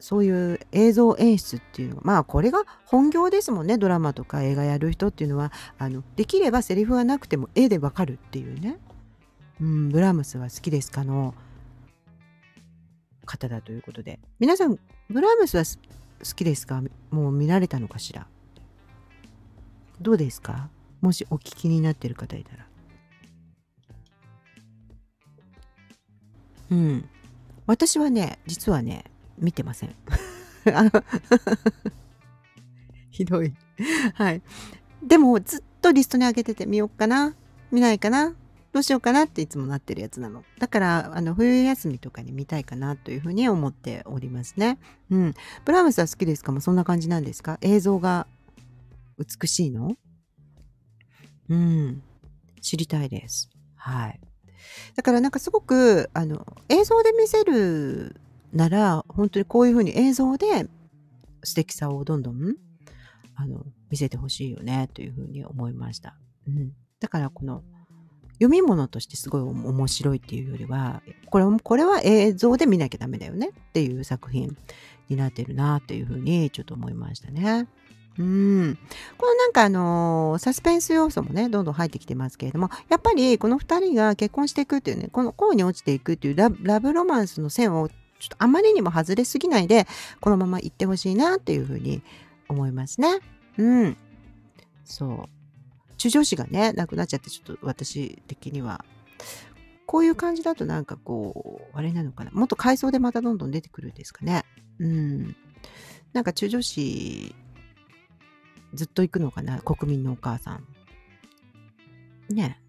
[0.00, 8.78] そういう映像演出っていうの、まあこれが本業ですもんね、ドラマとか映画やる人っていうのは、あの、できればセリフがなくても絵でわかるっていうね。
[9.62, 11.34] うん、ブラームスは好きですかの？
[13.24, 14.18] 方だということで。
[14.40, 14.76] 皆さん、
[15.08, 15.78] ブラームスは好
[16.34, 16.82] きですか？
[17.12, 18.26] もう見られたのかしら？
[20.00, 20.68] どうですか？
[21.00, 22.66] もしお聞きになってる方いたら。
[26.72, 27.08] うん。
[27.66, 29.04] 私はね、実はね、
[29.38, 29.94] 見てません。
[33.10, 33.54] ひどい。
[34.14, 34.42] はい。
[35.04, 37.36] でも、ずっとリストに上げてて、見よっかな？
[37.70, 38.34] 見ないかな？
[38.72, 40.44] どうしようかなっていつもなってるやつなの。
[40.58, 44.78] だから、あの、冬休みとかに見たいかなというふうに思っておりますね。
[45.10, 45.34] うん。
[45.66, 46.52] ブラームスは好きですか？
[46.52, 47.58] もそんな感じなんですか？
[47.60, 48.26] 映像が
[49.18, 49.94] 美しいの？
[51.50, 52.02] うん。
[52.62, 53.50] 知りたいです。
[53.76, 54.20] はい。
[54.94, 58.16] だからなんかすごく、あの、映像で見せる
[58.54, 60.66] なら、本当にこういうふうに映像で
[61.42, 62.54] 素敵さをどんどん、
[63.34, 66.16] あの、見せてほしいよね、というふうに思いました。
[66.46, 66.72] うん。
[67.00, 67.62] だからこの、
[68.42, 71.00] 読み物としてすごい面白いっていうよりは、
[71.30, 74.56] これこれは映像で見なきゃダメだよねっていう作品
[75.08, 77.68] になってるなっていうふうにちょっと思いましたね。
[78.18, 78.78] うん。
[79.16, 87.94] このなんかあのー、サスペンス要素もね、どんどん入ってきてますけれども、やっぱりこの2人が結婚していくっていうね、この恋に落ちていくっていうラブロマンスの線をちょ
[88.26, 89.86] っとあまりにも外れすぎないで、
[90.20, 92.02] このまま行ってほしいなっていうふうに
[92.48, 93.20] 思いますね。
[93.56, 93.96] うん。
[94.84, 95.41] そう。
[96.02, 98.84] 中女子がね、亡くなっちゃって、ちょっと私的には、
[99.86, 102.32] こういう感じだとなんかこう、あれなのかな。
[102.32, 104.44] もっと回想でまたどんどん出てくるんですかね。
[104.80, 105.36] うん。
[106.12, 107.32] なんか中女子
[108.74, 110.66] ずっと行くのかな国民のお母さん。
[112.34, 112.60] ね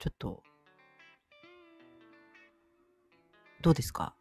[0.00, 0.42] ちょっと、
[3.62, 4.12] どうですか？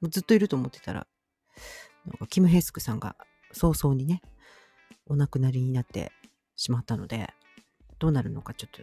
[0.00, 1.08] ずっといると思ってたら、
[2.06, 3.16] なんかキム・ヘスクさんが
[3.50, 4.22] 早々にね、
[5.12, 6.10] お亡くなりになって
[6.56, 7.34] しまったので、
[7.98, 8.82] どうなるのかちょっと、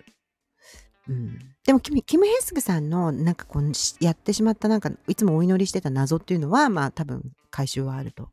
[1.10, 1.39] うん。
[1.65, 8.30] でもキム、キム・ヘスクさんのなんかこう、やってしまったなんか、いつもお祈りしてた謎っていうのは、まあ多分回収はあると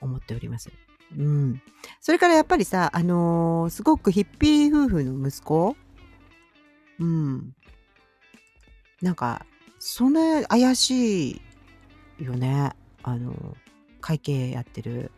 [0.00, 0.72] 思っております。
[1.16, 1.62] うん。
[2.00, 5.76] それからやっぱりさ、あのー、すごくヒッピー夫婦の息子？
[6.98, 7.54] うん。
[9.00, 9.46] なんか、
[9.78, 11.40] そんな怪しい
[12.24, 12.72] よね。
[13.04, 13.56] あの、
[14.00, 15.12] 会計やってる。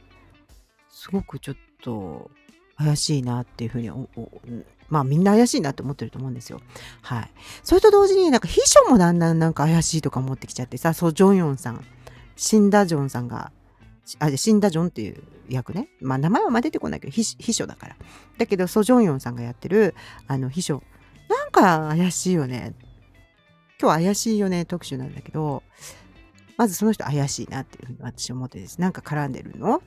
[0.90, 2.30] すごくちょっと
[2.76, 3.90] 怪しいなっていうふうに
[4.88, 6.60] まあみんな怪しいなって思ってると思うんですよ。
[7.02, 7.30] はい。
[7.62, 11.84] それと同時になんか秘書もだんだんなんか怪しいとか思ってきちゃってさ、そう、ジョンヨンさん、
[12.36, 13.52] 死んだジョンさんが、
[14.18, 15.88] あ、死んだジョンっていう役ね。
[16.00, 17.96] まあ名前はま出てこないけど、秘書だから。
[18.38, 19.94] だけど、ソ・ジョンヨンさんがやってる、
[20.26, 20.82] あの、秘書。
[21.28, 22.74] なんか怪しいよね。
[23.80, 25.62] 今日怪しいよね特集なんだけど、
[26.56, 28.80] まずその人怪しいなっていうふうに私思ってです。
[28.80, 29.82] なんか絡んでるの？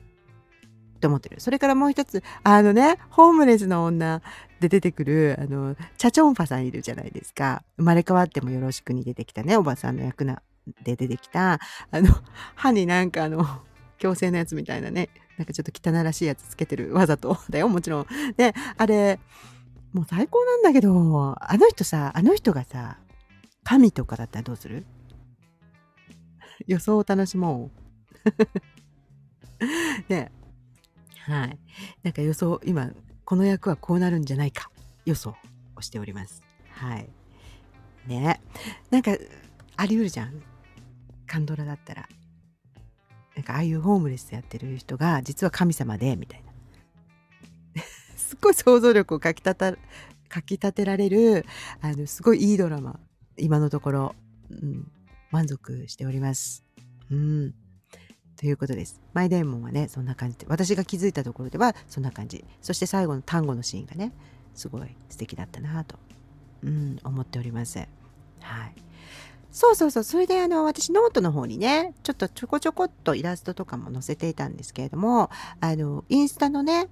[0.98, 1.40] って思ってる。
[1.40, 4.20] それからもう一つ、あのね、ホームレスの女
[4.60, 7.62] で出てくる、あの、チャチョンファさんいるじゃないですか。
[7.76, 10.42] 生まれ変わってもよろしくに出てきたね、おばさんの役な、
[10.82, 12.08] で出てきた、あの、
[12.56, 13.46] 歯になんかあの、
[13.98, 15.08] 強制のやつみたいなね、
[15.38, 18.06] なんかちょっと汚らしいやつつけてるわざとだよ、もちろん。
[18.36, 19.20] で、あれ、
[19.92, 22.98] もう最高なんだけど、あの人さ、あの人がさ、
[23.62, 24.84] 神とかだったらどうする？
[26.66, 27.78] 予想を楽しもう。
[30.08, 30.32] ね
[31.28, 31.58] はい。
[32.02, 32.90] なんか予想、今、
[33.26, 34.70] この役はこうなるんじゃないか、
[35.04, 35.36] 予想
[35.76, 36.42] をしております。
[36.70, 37.08] はい。
[38.06, 38.40] ね
[38.90, 39.12] なんか、
[39.76, 40.42] あり得るじゃん。
[41.26, 42.08] カンドラだったら。
[43.36, 47.82] なんか、ああいうホームレスやってる人が、実は神様で、みたいな。
[48.16, 49.76] すっごい想像力をかきたた、
[50.30, 51.44] かきたてられる、
[51.82, 52.98] あの、すごいいいドラマ。
[53.36, 54.14] 今のところ、
[54.50, 54.90] うん、
[55.30, 56.64] 満足しております。
[57.10, 57.54] うん。
[58.38, 59.00] ということです。
[59.14, 62.44] マイデーモンはね、そんな感じで、私が気づいたところではそんな感じ。
[62.62, 64.12] そして最後の単語のシーンがね、
[64.54, 65.96] すごい素敵だったなと、
[66.62, 67.78] うん、思っております。
[67.78, 67.88] はい。
[69.50, 70.04] そうそうそう。
[70.04, 76.86] それであの、私ノートの方にね、ちょっとちょこちょこっとイラストとかも載せていたんですけれども、あの、インスタのね、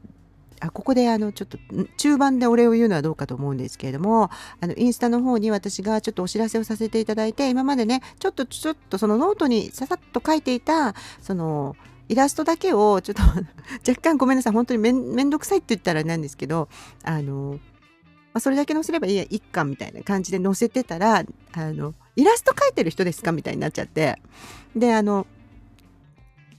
[0.60, 1.58] あここであのちょっと
[1.96, 11.76] 中盤でお礼を言うのはどうかと思うんですけれどもあのインスタの方に私がちょっとお知らせをさせていただいて今までねちょっとちょっとそのノートにささっと書いていたその
[12.08, 13.22] イラストだけをちょっと
[13.88, 16.68] 若干ごめんなさい本当にめんどくさいって言ったらなんですけど
[17.02, 17.58] あの、
[18.32, 24.20] まあ、それだけ載せればいいや一巻みたいな感じで載せてたらあのイラスト描いてる人ですかみたいになっちゃって
[24.74, 25.26] であの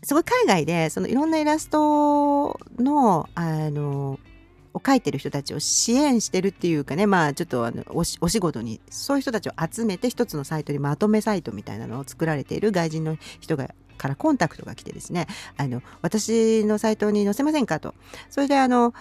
[0.07, 4.17] すごい海外でそのいろんなイラストのあの
[4.73, 17.93] を描いてる人たちを支援してるっていうかねまあちょっとあのお仕事にそういう人たちを集めて一つのサイトにまとめサイトみたいなのを作られている外人の人がからコンタクトが来てですねあの私のサイトに載せませんかと。
[18.29, 18.93] それであの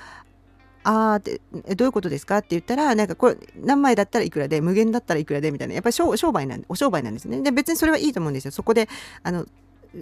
[0.83, 1.41] あーって
[1.77, 7.43] どういうことですかって言ったらなんかこれ何枚だったらいくらで無限だったらいくらでみたいなやっぱり商売なんお商売なんですね。
[7.43, 8.51] で別にそれはいいと思うんですよ。
[8.51, 8.89] そこで
[9.23, 9.47] あの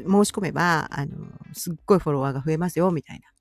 [0.03, 1.13] 申し込めば、あの、
[1.53, 3.35] すっごいフォロワーが増えますよ、みたいな。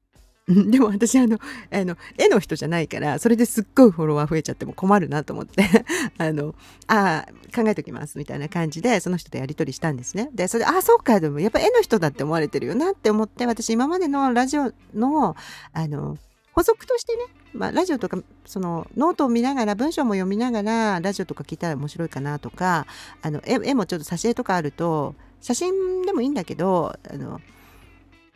[0.69, 1.39] でも私あの、
[1.71, 5.63] あの、絵の人じゃないから、それですっごいフォロワー増えちゃっても困るなと思って
[6.17, 6.53] あの、
[6.87, 10.29] ああ、考えときます、みたいな感じで、その人とやり取りしたんですね。
[10.33, 15.35] で、それで、ああ、そうか、でもやっぱ絵の人だって思われてるよなって思って、私今までのラジオの、
[15.71, 16.17] あの、
[16.51, 22.85] 補足としてね、まあ、ラジオとかそのノートを見ながら文章も読みながらラジオとか聞いたら面白いかなとか
[23.21, 27.41] あの絵もちょっと挿絵とかあると写真でもいいんだけどあの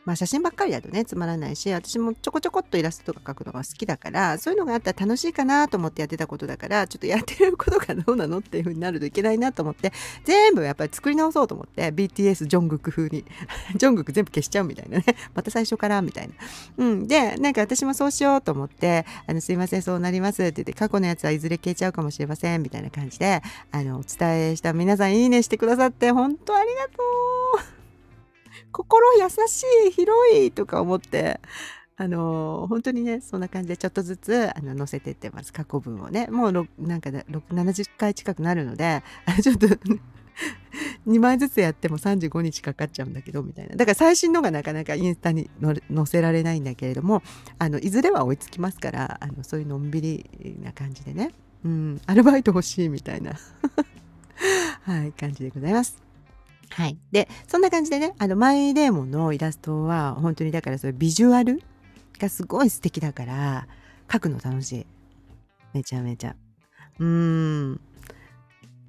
[0.08, 9.92] まあ写真ばっかりだとねつまらないし私もちょこちょこっとイラストとか描くのが好きだからそういうのがあったら楽しいかなと思ってやってたことだからちょっとやってることがどうなのっていう風になるといけないなと思って
[10.24, 13.26] 全部やっぱり作り直そうと思って BTS ジョングク風に
[13.76, 15.04] ジョングク全部消しちゃうみたいなね。
[15.36, 16.34] また最初からみたいな。
[16.78, 23.42] うん、でなんか私もそうしようと思ってあのすいませんそうなりますって言って過去のやつはいずれ消えちゃうかもしれませんみたいな感じで
[23.72, 27.77] あのお伝えした皆さんいいねしてくださって本当ありがとう。
[28.78, 31.40] 心優しい、広いとか思って、
[32.00, 35.52] あの本当にね、そんな感じでちょっとずつ、あの、載せてってます。
[35.52, 36.28] 過去文をね。
[36.28, 39.02] もう、なんか、70回近くなるので、
[39.42, 39.66] ちょっと
[41.08, 43.76] 2枚ずつやっても35日かかっちゃうんだけど、みたいな。
[43.76, 47.24] だから最新のがなかなかインスタに載せられないんだけれども、
[47.58, 50.30] あの、いずれは追いつきますから、あの、そういうのんびり
[50.62, 51.32] な感じでね、
[51.66, 53.34] うん、アルバイト欲しいみたいな、
[54.86, 56.07] はい、感じでございます。
[56.70, 56.98] はい。
[57.12, 61.62] で、そんな感じでね、あの、マイデーモンのイラストは、本当にだからそれビジュアル
[62.20, 63.68] がすごい素敵だから、
[64.08, 64.86] 描くの楽しい。
[65.74, 66.36] めちゃめちゃ。
[67.00, 67.82] うーん。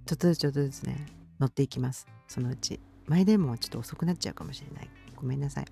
[0.06, 1.06] ちょっとずつちょっとずつね、
[1.38, 2.06] 乗っていきます。
[2.26, 2.80] そのうち。
[3.06, 4.90] マイデーモンはちょっと遅くなっちゃうかもしれない。
[5.16, 5.64] ごめんなさい。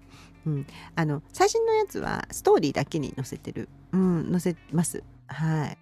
[0.47, 0.67] うん。
[0.95, 3.69] あの、最新のやつはストーリーだけに載せてる。
[3.93, 5.03] うん、載せます。
[5.27, 5.79] はい。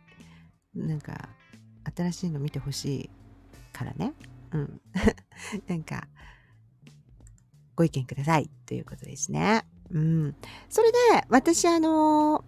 [0.75, 1.29] なんか、
[1.97, 3.11] 新しいの見てほしい
[3.73, 4.13] からね。
[4.55, 4.81] うん。
[5.69, 6.09] なんか、
[7.77, 9.67] ご意見くださいということですね。
[9.91, 10.37] うん。
[10.69, 12.45] それで、私、あの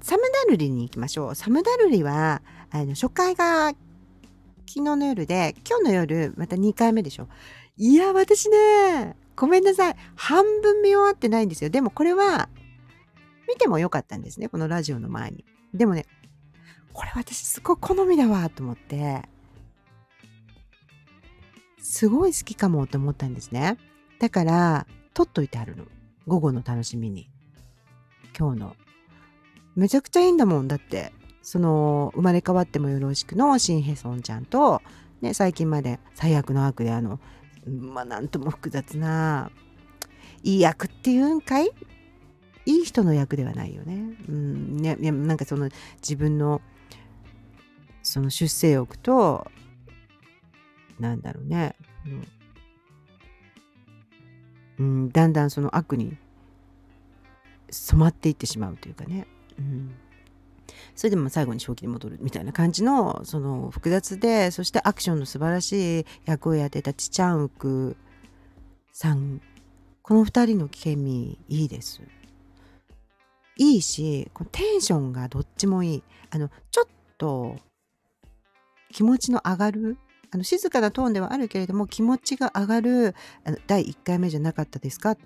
[0.00, 1.34] サムダルリに行きましょう。
[1.34, 3.76] サムダルリは、あの、初回が昨
[4.66, 7.28] 日の夜で、今日の夜、また2回目でしょ。
[7.76, 9.96] いや、私ね、ごめんなさい。
[10.14, 11.70] 半分見終わってないんですよ。
[11.70, 12.50] でもこれは、
[13.48, 14.48] 見てもよかったんですね。
[14.48, 15.44] このラジオの前に。
[15.72, 16.04] でもね、
[16.92, 19.22] これ私すごい好みだわと思って、
[21.84, 23.76] すごい好きかもと思ったんですね。
[24.18, 25.84] だから、撮っといてあるの。
[26.26, 27.28] 午後の楽しみに。
[28.36, 28.76] 今日の。
[29.76, 30.66] めちゃくちゃいいんだもん。
[30.66, 34.80] だって、その、生まれ変わってもよろしくのシンヘソンちゃんと、
[35.20, 37.20] ね、最近まで最悪の悪であの、
[37.66, 39.50] まあ、なんとも複雑な、
[40.42, 41.70] いい役っていうんかい？
[42.66, 44.16] いい人の役ではないよね。
[44.26, 46.62] うん、ね、なんかその自分の
[48.02, 49.50] その出世欲と
[50.98, 51.76] なんだろうね、
[54.78, 56.16] うん、だんだんその悪に
[57.70, 59.26] 染まっていってしまうというかね、
[59.58, 59.94] うん、
[60.94, 67.96] それでも最後に正気に戻るみたいな感じのその複雑でそしてアクションの素晴らしい役をやってたチチャンウク
[68.92, 69.40] さん。
[70.02, 72.02] この2人のケミいいです。
[73.56, 76.02] いいしこのテンションがどっちもいい。
[76.30, 77.56] あのちょっと
[78.92, 79.98] 気持ちの上がる
[80.34, 83.14] あの静かなトーンではあるけれども気持ちが上がる
[83.68, 85.16] 第1回目じゃなかったですか？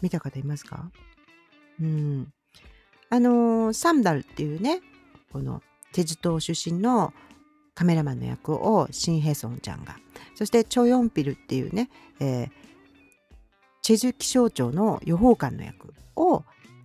[0.00, 0.90] 見た方いますか？
[1.78, 2.32] うん。
[3.10, 4.80] あのー、サムダルっていうね
[5.30, 7.12] このチェジュ島出身の
[7.74, 9.96] カメラマンの役をシン・ヘソンちゃんが
[10.34, 12.50] そしてチョ・ヨンピルっていうね、えー、
[13.82, 16.44] チェジュ気象庁の予報官の役を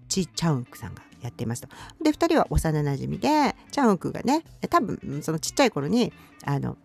[0.10, 1.70] チ・チャウンクさんがやっていました。
[2.04, 6.12] で2人は幼なじみでチャウンクがね多分そのちっちゃい頃に
[6.46, 6.76] あの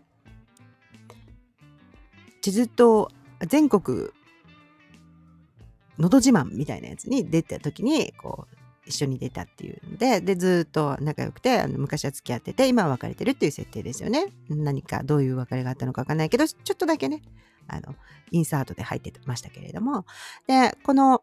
[2.41, 3.11] 地図と
[3.47, 4.09] 全国
[5.99, 14.27] のど自慢みたいなやつに出た時にこう一緒に出たっていうんででずっと仲良くてあの昔は付き合ってて今は別れてるっていう設定ですよね。
[14.49, 17.23] 何かどういう別れがあったのかわかんないけどちょっとだけね
[17.67, 17.95] あの
[18.31, 20.07] インサートで入ってましたけれども。
[20.47, 21.23] でこの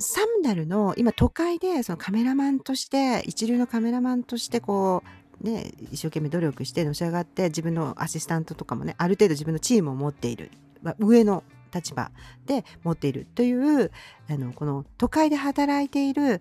[0.00, 10.50] サムダルの今都会でそのカメラマンとして一流のカメラマンとしてこうね一生懸命努力してのし上がって自分のアシスタントとかもねある程度自分のチームを持っている。
[10.98, 11.42] 上の
[11.74, 12.10] 立場
[12.46, 13.90] で持っているという
[14.30, 16.40] あのこの都会で働いている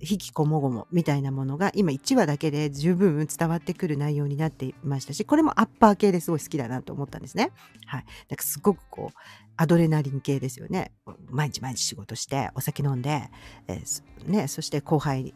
[0.00, 7.52] 引きこもごもみたいなものが今1話だけで十分伝わってくる内容になっていましたしこれもアッパー系ですごい好きだなと思ったんですね。
[7.86, 9.18] はい、なんかすごくこう
[9.56, 10.92] アドレナリン系ですよね。
[11.28, 13.30] 毎日毎日仕事してお酒飲んで、
[13.68, 15.32] えー、ね、そして後輩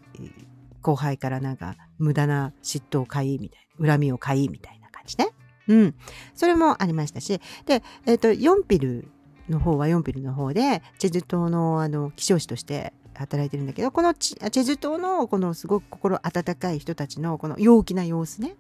[0.83, 5.31] 後輩からなんか無駄な嫉妬を買いみたいな恨みを買いみたいな感じね。
[5.69, 5.95] うん、
[6.35, 9.09] それもありましたしで、えーと、ヨンピル
[9.51, 18.55] の方はヨンピルの方でチェジュ島のあの気象士として働いてるんだけどこのチェジュ島のこのすごく心温かい人たちのこの陽気な様子ね、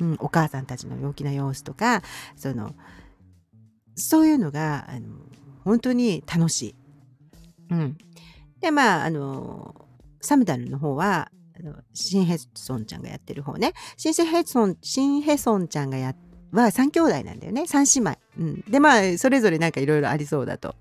[0.00, 2.02] うん、お母さんたちの陽気な様子とか
[2.36, 2.74] その
[3.94, 5.08] そういうのがあの
[5.64, 6.74] 本当に楽しい。
[7.70, 7.96] うん、
[8.60, 9.74] でまああの
[10.20, 16.14] サムダルの方はあのシンヘソンちゃんがやってる方ねシンヘソンシンヘソンちゃんがや
[16.52, 17.62] は3兄弟なんだよね。
[17.62, 18.18] 3姉妹。
[18.38, 18.70] うん。
[18.70, 20.74] で、まあ、それぞれなんかいろいろありそうだと。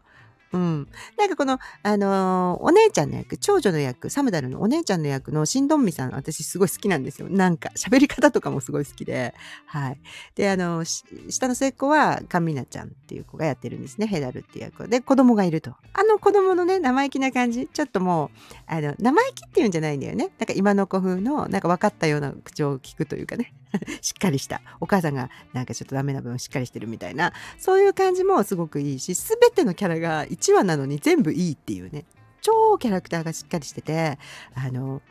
[0.53, 0.87] うん。
[1.17, 7.29] なんかこの、あのー、お姉ちゃんの役、長女の役、サムダルのお姉ちゃんの役のシンドンミさん、私すごい好きなんですよ。
[7.29, 9.33] なんか、喋り方とかもすごい好きで。
[9.65, 9.99] はい。
[10.35, 14.07] で、あの、下の末っ子はカミナちゃんっていう子がやってるんですね。
[14.07, 15.75] ヘダルっていう役で、子供がいると。
[15.93, 17.67] あの子供のね、生意気な感じ。
[17.67, 18.37] ちょっともう、
[18.67, 20.31] あの、生意気っていうんじゃないんだよね。
[20.37, 23.53] なんか今の子風の、なんか分かったような口調を聞くというかね。
[24.01, 24.62] しっかりした。
[24.79, 32.05] お母さんがなんかちょっとダメな分しっかりしてるみたいな、そういう感じもすごくいいし、すべてのキャラが1話なのに全部いいっていうね、
[32.41, 34.17] 超キャラクターがしっかりしてて、
[34.53, 35.01] あの、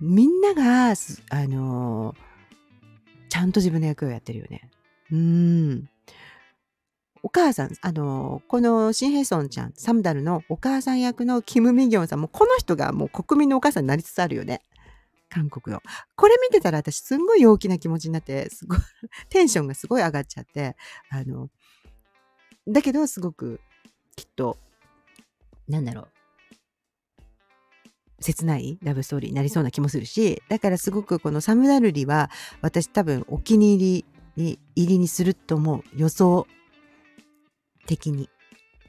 [0.00, 0.94] みんなが、あ
[1.46, 2.14] の、
[3.28, 4.70] ちゃんと自分の役をやってるよね。
[5.10, 5.88] うん。
[7.22, 14.60] お母さん、あの、このシンヘソンちゃん、サムダルのお母さん役のキム・ミギョンさんも、この人がもう国民のお母さんになりつつあるよね。
[15.34, 15.82] 韓国の。
[16.14, 18.78] これ見てたら私すんごい陽気な気持ちになって、すごい、
[19.28, 20.76] テンションがすごい上がっちゃって、
[21.10, 21.50] あの、
[22.68, 23.60] だけどすごく
[24.14, 24.58] きっと、
[25.68, 26.08] なんだろう。
[28.20, 32.30] 切ないラブストーリーになりそうな気もするし、だからすごくこのサムダルリは
[32.62, 34.04] 私多分お気に入
[34.36, 35.82] りに、入りにすると思う。
[35.96, 36.46] 予想
[37.86, 38.30] 的に。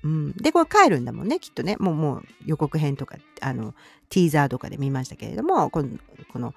[0.06, 0.32] うん。
[0.34, 1.78] で、これ帰るんだもんね、きっとね。
[1.80, 3.74] もう、もう予告編とか、あの、
[4.10, 5.98] ティーザーとかで見ましたけれども、この、
[6.32, 6.54] この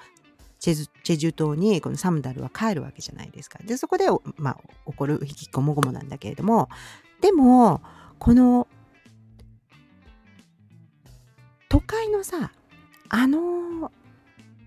[0.58, 3.58] チェズチェジュ島にこのサムダルは帰るわけじゃないですか。
[3.64, 4.04] で、そこで、
[4.36, 6.68] まあ、起こる引きこもごもなんだけれども、
[7.22, 7.80] でも、
[8.18, 8.68] この、
[11.70, 12.52] 都会のさ、
[13.08, 13.90] あの、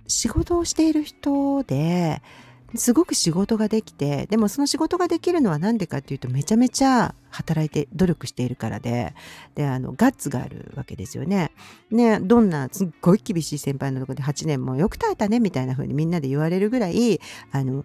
[0.07, 2.23] 仕事をしている人で、
[2.75, 9.13] すごく仕事ができて、でもその仕事ができるのは何でかっていうと、めちゃめちゃ働いて、努力しているからで、
[9.55, 11.51] で、あの、ガッツがあるわけですよね。
[11.89, 17.19] ね、どんなすっごい厳しい先輩のとこで8年もよく耐えたね、みたいな風にみんなで言われるぐらい、
[17.51, 17.83] あの、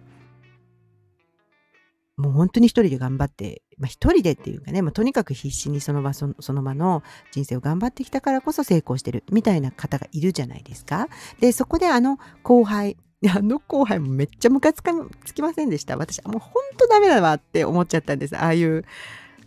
[2.17, 11.09] もう本当に一人で頑張って、まあ一人でっていうかね、まあとにかく必死にその場その場の人生を頑張ってきたからこそ成功してるみたいな方がいるじゃないですか。
[11.39, 14.91] で、そこであの後輩、あの後輩もめっちゃムカつか
[15.25, 15.97] つきませんでした。
[15.97, 18.37] 私、もうほんとダメだわって思っちゃったんです。
[18.37, 18.85] ああいう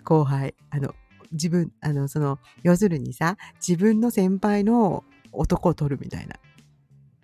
[0.03, 0.55] 後輩。
[0.71, 0.95] あの、
[1.31, 6.37] 自分、あの、その、要するにさ、自分の先輩の男を取るみたいな。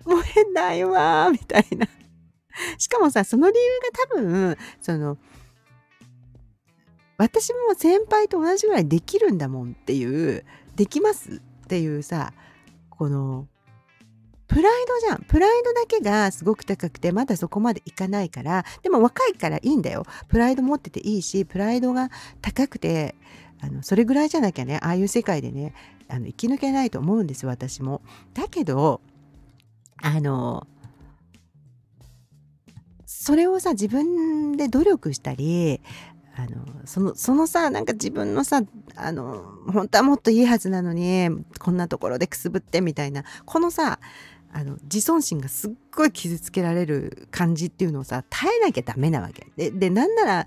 [0.05, 1.89] もう変ないわみたいな。
[2.79, 5.19] しかもさ、その理由が多分、その、
[7.19, 10.45] 私も先輩と同じぐらいできるんだもんっていう、
[10.77, 12.33] できますっていうさ、
[12.91, 13.49] この、
[14.49, 15.23] プライドじゃん。
[15.23, 20.05] プライドだけがすごく高くて、まだそこまでいかないから、でも若いからいいんだよ。
[20.29, 23.17] プライド持ってていいし、プライドが高くて、
[23.61, 25.75] あの、それぐらいじゃなきゃね、ああいう世界でね、
[26.09, 28.03] あの、生き抜けないと思うんです、私も。
[28.35, 29.01] だけど、
[30.03, 30.67] あの、
[33.07, 35.81] それをさ、自分で努力したり、
[36.37, 38.63] あの、その、そのさ、なんか自分のさ、
[38.95, 39.43] あの、
[39.73, 41.29] 本当はもっといいはずなのに、
[41.59, 43.99] こんなところでくすぶってみたいな、このさ、
[44.57, 49.47] あの、自尊心がすっごい傷つけられる感じっていうのをさ、耐えなきゃダメなわけ。
[49.55, 50.47] で、で、なんなら、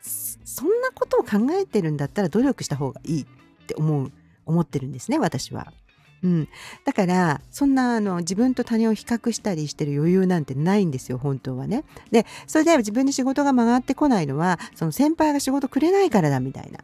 [0.00, 3.26] そんなことを考えてるんだったら努力した方がいいっ
[3.66, 4.12] て思う、
[4.46, 5.74] 思ってるんですね、私は。
[6.22, 6.48] うん。
[6.86, 11.84] だから、そんな、あの、自分と他人を比較したりしてる余裕なんてないんですよ、本当はね。
[12.10, 16.78] で、それで自分に仕事が回ってこないのは、その先輩が仕事くれないからだ、みたいな。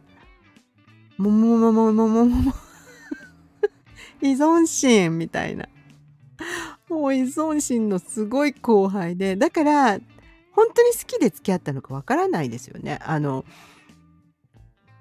[1.17, 2.53] もももももももも。
[4.21, 5.67] 依存心みたいな。
[6.89, 9.99] もう依存心のすごい後輩で、だから、
[10.51, 12.99] 本当に好きで付き合ったのかわからないですよね。
[13.03, 13.45] あの、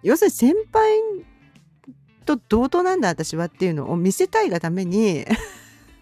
[0.03, 1.01] 要するに先輩
[2.25, 5.25] と同等なんだ私はっていうのを見せたいがために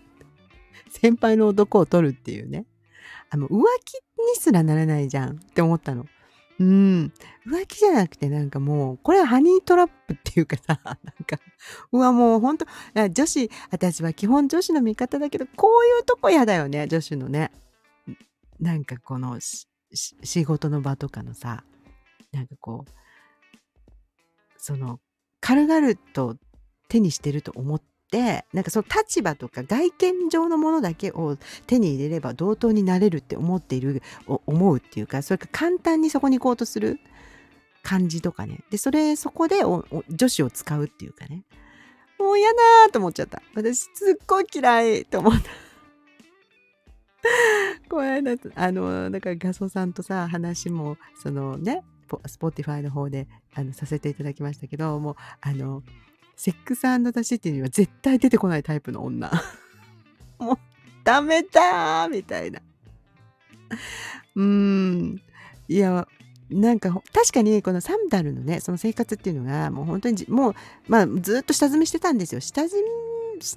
[0.90, 2.66] 先輩の男を取るっていうね。
[3.30, 6.07] あの、浮気にすらならないじゃんって思ったの。
[6.61, 7.13] うん。
[7.47, 11.39] 浮気じゃなくてなんかもう、これはハニートラップっていうかさ、 なんか、
[11.91, 17.51] うわもうほんと、女子、私は基本女子の味方だけど、こういうとこ嫌だよね、女子のね。
[18.61, 19.39] なんかこの、
[19.93, 21.65] 仕事の場とかのさ、
[22.33, 22.91] なんかこう、
[24.57, 25.01] その、
[25.41, 26.37] 軽々と
[26.89, 27.83] 手にしてると思っ
[28.13, 37.01] て、なんかその立場とか外見上のものだけを手に入れれば同等になれるって思っている、思うっていうか、それか簡単にそこに行こうとする
[37.83, 38.61] 感じとかね。
[38.71, 41.43] で、それ、そこで女子を使うっていうかね。
[42.19, 43.43] もう嫌だと思っちゃった。
[43.55, 45.51] 私、すっごい嫌いと思った。
[47.89, 51.83] こういうの間、あの、だからガソさんとさ、話も、そのね、
[52.27, 55.83] Spotify の方であのさせていただきましたけど、もう、あの、
[56.43, 59.30] Sex and the City には絶対出てこないタイプの女。
[60.40, 60.59] もう、
[61.05, 62.61] ダメだーみたいな。
[64.34, 65.22] うーん。
[65.68, 66.09] いや、
[66.51, 70.55] なんか確かにこのサンダルのねその生活っていうのがもう本当にもう
[70.88, 72.74] まあずっと下積みしてたんですよ下積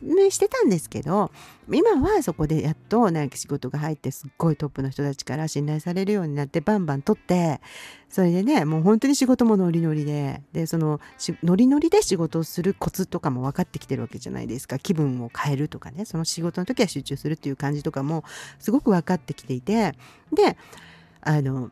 [0.01, 1.31] みしてたんですけど
[1.71, 7.61] 今はそこでやっとなんか仕事が入ってすっごいトップの人たちから信頼されるようになってバンバン取って
[8.09, 10.99] それでねもう本当に仕事もノリノリででその
[11.43, 14.79] ノリノリで仕事をするコツとかも分かってきてるわけじゃないですか。
[14.79, 18.23] 気分を変えるとかねその仕事の時は集中するっていう感じとかも
[18.59, 19.93] すごく分かってきていて
[20.33, 20.57] で
[21.21, 21.71] あの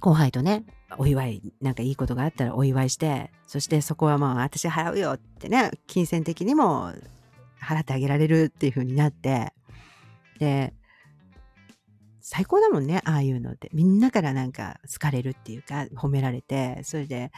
[0.00, 0.64] 後輩とね
[0.98, 6.92] お祝い、なんかいいことがあったらお祝いして、そしてそこはまあ私払うよってね、金銭的にも
[7.64, 9.52] 払ってあげられるっていう風になって、
[10.38, 10.74] で、
[12.20, 13.68] 最高だもんね、ああいうのって。
[13.74, 17.30] みんなからなんか好かれるっていうか、褒められて、それで、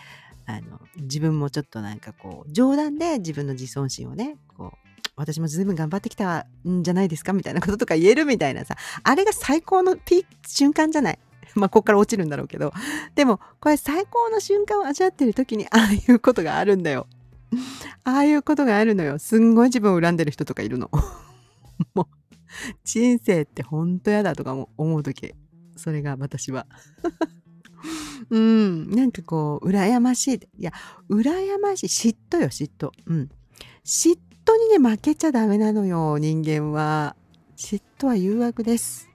[0.47, 4.79] あの、自分もちょっとなんかこう、冗談で自分の自尊心をね、こう、
[5.17, 11.19] 私も随分頑張ってきたんじゃないですかみたいなこととか言えるみたいなさ、あれが最高のピーク瞬間じゃない。
[11.57, 12.73] まあ、こっから落ちるんだろうけど。
[13.15, 17.09] でも、これ最高の瞬間を味わってる時に、ああいうことがあるんだよ。
[18.05, 19.19] ああいうことがあるのよ。
[19.19, 20.91] すんごい自分を恨んでる人とかいるの。
[21.95, 22.07] もう、
[22.85, 25.35] 人生ってほんと嫌だとかも思う時、
[25.77, 26.67] それが私は。
[28.31, 30.35] うん、なんかこう、羨ましい。
[30.59, 30.73] いや、
[31.09, 31.87] 羨ましい。
[31.87, 32.91] 嫉妬よ、嫉妬。
[33.07, 33.31] うん。
[33.85, 37.17] 嫉妬にね、負けちゃダメなのよ、人間は。
[37.57, 39.09] 嫉妬は誘惑です。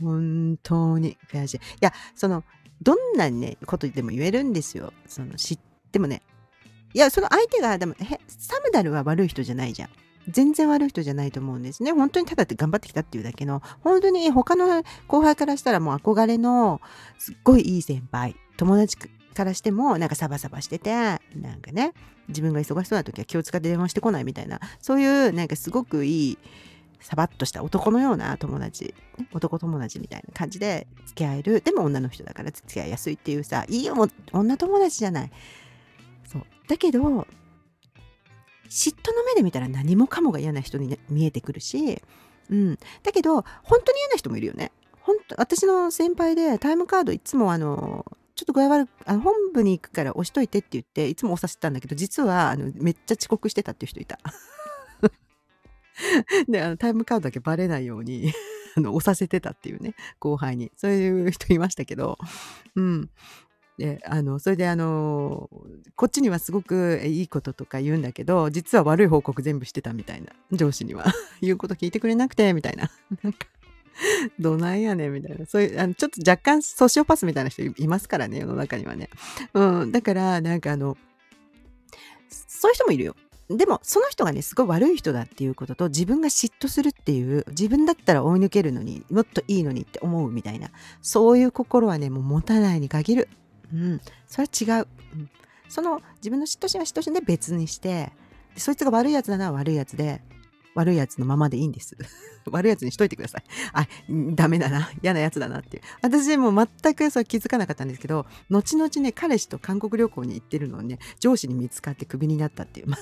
[0.00, 1.56] 本当に悔しい。
[1.56, 2.44] いや、その、
[2.82, 4.92] どんなにね、ことでも言えるんですよ。
[5.06, 5.58] その、知っ
[5.92, 6.22] てもね。
[6.92, 7.94] いや、その相手が、でも、
[8.26, 9.88] サムダルは悪い人じゃないじゃん。
[10.28, 11.92] 全然悪い人じゃないと思うんですね。
[11.92, 16.80] 本当にただって頑張ってきたっていうだけの、本当に他の後輩からしたらもう憧れの、
[17.18, 18.96] すっごいいい先輩、友達
[19.34, 21.18] からしても、なんかサバサバしてて、な
[21.56, 21.94] んかね、
[22.28, 26.38] 自分が忙しそうな時は気を使って電話してこないみたいな、そういうなんかすごくいい、
[27.00, 28.94] サバッとした男のような友達、
[29.32, 31.62] 男友達みたいな感じで付き合える。
[31.62, 35.30] でも女の人だから付き合いやすいっていうさ、いい女友達じゃない。
[36.30, 36.42] そう。
[36.68, 37.00] だけど、
[38.68, 42.00] 嫉妬の目で見たら何もかもが嫌な人に、ね、見えてくるし、
[42.50, 42.78] うん。
[43.02, 44.72] だけど、本当に嫌な人もいるよね。
[45.00, 48.04] 本当私の先輩でタイムカードいつもあの、
[48.36, 54.18] ちょっと具合悪く、あの本部に行くから押しといてって言って、いつも押させてたんだけど、実はあのめっちゃ遅刻してたっていう人いた。
[56.48, 58.32] で、あの、タイムカードだけバレないように
[58.76, 60.70] あの、押させてたっていうね、後輩に。
[60.76, 62.18] そういう人いましたけど、
[62.76, 63.10] うん。
[63.80, 65.48] で、あの、それであの、
[65.96, 71.06] こっちにはすごくいいこととか言うんだけど、実は悪い報告全部してたみたいな、上司には。
[71.40, 72.90] 言うこと聞いてくれなくて、みたいな。
[73.24, 73.46] なんか、
[74.38, 75.46] どないやねんみたいな。
[75.46, 79.08] そういう、あのちょっと若干ソシオパスみたいな人いますからね、世の中にはね。
[79.54, 79.92] うん。
[79.92, 80.98] だから、なんかあの、
[82.28, 83.16] そういう人もいるよ。
[83.48, 90.70] でもその人がねすごい悪い人だっていうことと自分が嫉妬するっていう自分だったら追い抜けるのにもっといいのにって思うみたいな
[91.02, 93.28] そういう心はねもう持たないに限る
[93.72, 95.30] うんそれは違う、うん、
[95.68, 98.12] その自分の嫉妬心は嫉妬心で別にして
[98.56, 100.22] そいつが悪いやつなら悪いやつで
[100.74, 101.96] 悪いやつのままでいいんです。
[102.50, 103.44] 悪いやつにしといてください。
[103.72, 103.86] あ、
[104.34, 104.90] ダメだな。
[105.02, 105.82] 嫌なやつだなっていう。
[106.02, 112.88] 私も全くそう気づかなかったんですけど、後々ね、彼氏と韓国旅行に行ってるのをね、上司に見つかってクビになったっていう。
[112.88, 113.00] まあ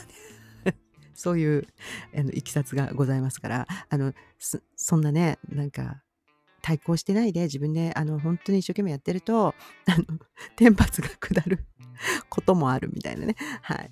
[0.71, 0.77] ね
[1.14, 1.66] そういう
[2.16, 4.14] あのいきさつがございますから、あの、
[4.77, 6.03] そんなね、なんか、
[6.69, 9.55] 対抗してないで自分であの本当に一生懸命やってると、
[9.87, 10.05] あの、
[10.55, 11.64] 天罰が下る
[12.29, 13.37] こともあるみたいなね。
[13.62, 13.91] はい。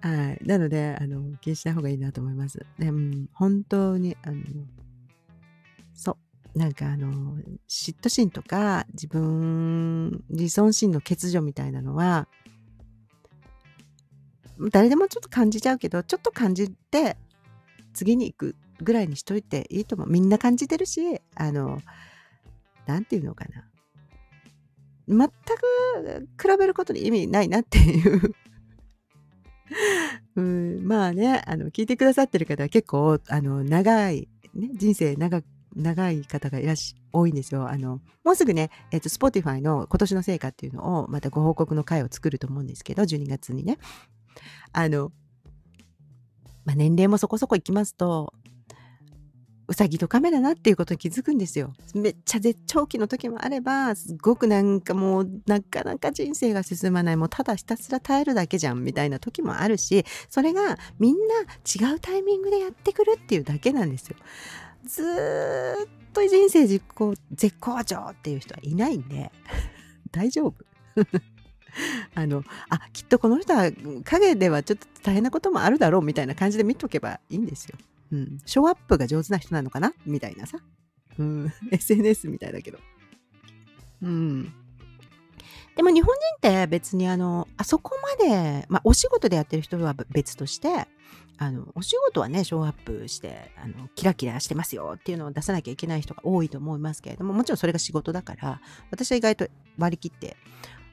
[0.00, 0.38] はい。
[0.46, 2.64] なので、あの、気にしない方がいいなと思います。
[2.78, 4.42] でも、本当に、あの、
[5.92, 6.16] そ
[6.54, 6.58] う。
[6.58, 7.36] なんかあの、
[7.68, 12.28] 嫉妬心とか自分、自尊心の欠如みたいなのは、
[14.70, 17.16] 誰でもちょっと感じちゃうけど、ちょっと感じて、
[17.92, 20.08] 次に行くぐらいにしといていいと思う。
[20.10, 21.80] みんな感じてるし、あの、
[22.86, 23.64] なんていうのかな。
[25.08, 28.34] 全く比べることに意味ないなっていう
[30.36, 35.42] うん、まあね、あの、聞いてくださってる方は結構、あの、長い、ね、人生長
[35.76, 37.68] 長い方がいらっしゃ多いんですよ。
[37.68, 43.78] あの、もうすぐね、え、ー、と、Spotify の今年の成果っていうのをまたご報告の会を作ると思うんですけど、12月にね。
[44.72, 45.12] あの、
[46.64, 48.32] まあ、年齢もそこそこいきますと、
[49.68, 51.74] うさぎと亀だなっていうことに気づくんですよ。
[51.94, 64.16] めっちゃ絶頂期の時もあれば、すごくなんかもう、なかなか人生が進まない、もうただひたすら耐えるだけじゃん、みたいな時もあるし、それがみんな違うタイミングでやってくるっていうだけなんですよ。
[64.86, 69.30] ずっと人生実行、絶好調っていう人はいないんで、
[70.10, 70.54] 大丈夫
[72.14, 73.70] あの、あ、きっとこの人は
[74.04, 77.76] 影ではちょっと大変なこともあるだろうみたいな感じで見とけばいいんですよ。
[78.12, 78.38] うん。
[78.44, 79.92] ショーアップが上手な人なのかな？
[80.06, 80.58] みたいなさ。
[81.18, 81.52] うん。
[81.70, 82.78] SNS みたいだけど。
[84.02, 84.52] うん。
[85.76, 90.88] でも日本人って別にあの、あそこまで、まあお仕事でやってる人は別として、
[91.40, 99.48] あの、お仕事はね、ショーアップして、あの、キラキラしてますよっていうのを出さなきゃいけない人が多いと思いますけれども、もちろんそれが仕事だから、私は意外と
[99.78, 100.36] 割り切って、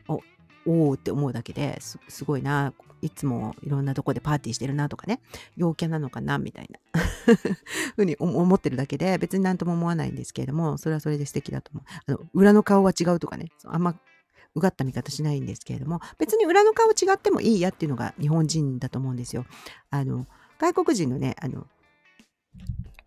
[0.07, 0.21] お
[0.67, 2.73] おって思うだけですすごいな
[3.05, 5.21] いつもいろんなとこでパーティーしてるなとかね
[5.55, 6.79] 陽キャなのかなみたいな。
[7.95, 11.83] ふうに思ってるだけで別に何とも思わないんですけれどもそれはそれで素敵だと思う。
[12.07, 13.95] あの裏の顔は違うとかねあんま
[14.55, 19.45] うがった見方しないんですけれども別に裏の顔違ってもいいやっていうのが日本人だと思うんですよ。
[19.89, 20.25] あの
[20.57, 21.67] 外国人のねあの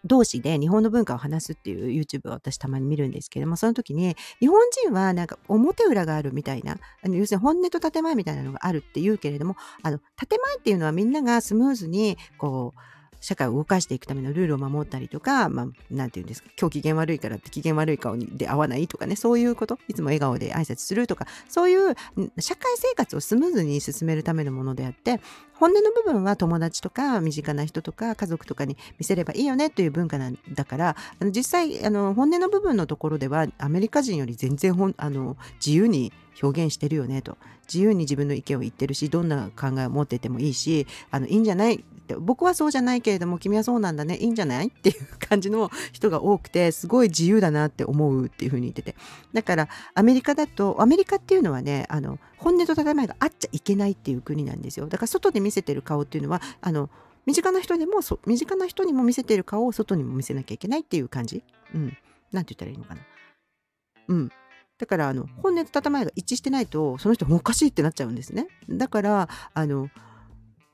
[0.09, 12.81] 同士で日本の文化を話すっていう YouTube を私たまに見るんですけども、その時に日本人はなんか表裏があるみたいな、あの要するに本音と建前みたいなのがあるっていうけれども、あの建前っていうのはみんながスムーズにこう、
[13.21, 21.95] 社会を動かしていくためのルールを守ったりとか、まあ、なんていうんですか、今日機嫌悪いからって機嫌悪い顔で合わないとかね、そういうこと、いつも笑顔で挨拶するとか、そういう
[22.39, 25.21] 社会生活をスムーズに進めるためのものであって、
[25.59, 36.13] 本音の部分は友達とか身近な人とか家族とかに見せればいいよねという文化なんだからあの実際あの本音の部分のところではアメリカ人より全然ほんあの自由に
[36.43, 37.37] 表現してるよねと。
[37.67, 41.89] 自由に自分の意見を言ってるしどんな考えを持っててもいいしあのいいんじゃないって。
[42.21, 44.17] 僕はそうじゃないけれども君はそうなんだね。
[44.17, 48.95] いいんじゃないっていう感じの人が多くてすごい自由だなって思うっていうふうに言ってて。
[49.35, 54.87] だからアメリカだとアメリカっていうのはねあの本音と建前があっちゃいけないっていう国なんですよ。
[54.87, 56.89] だから外で見せてる顔っていうのはあの
[57.27, 61.43] 身近な人でもそ身近な人にも見せてる顔を外にも見せなきゃいけないっていう感じ。
[61.75, 61.97] うん。
[62.33, 63.03] なんて言ったらいいのかな。
[64.09, 64.31] うん。
[64.79, 69.89] だからあの本音と建前が一致してないとその人もおかしいってなっちゃうんですねだからあの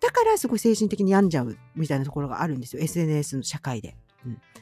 [0.01, 3.97] だからすごい精神的に病んじゃうみたいなところがあるんですよ SNS の社会で。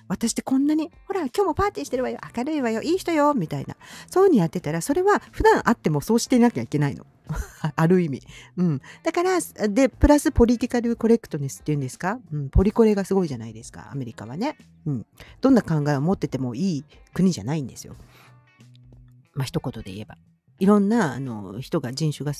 [0.08, 3.76] 私ってこんなに、ほら、今日もパーティーしてるわよ、明るいわよ、いい人よ、みたいな。
[4.10, 7.06] そういうふうにやってたら、それは普段あってもそうしていなきゃいけないの。
[7.76, 8.22] ある意味。
[8.56, 8.80] うん。
[9.04, 9.38] だから、
[9.68, 14.58] で、プラスポリティカルコレクトネスっていうんですか、うん、ポリコレがすごいじゃないですか、アメリカはね。
[14.84, 15.06] うん。
[15.40, 16.84] どんな考えを持っててもいい
[17.14, 17.96] 国じゃないんですよ。
[19.34, 20.16] まあ、一言で言えば。
[20.58, 22.32] いろんなあの人が人種が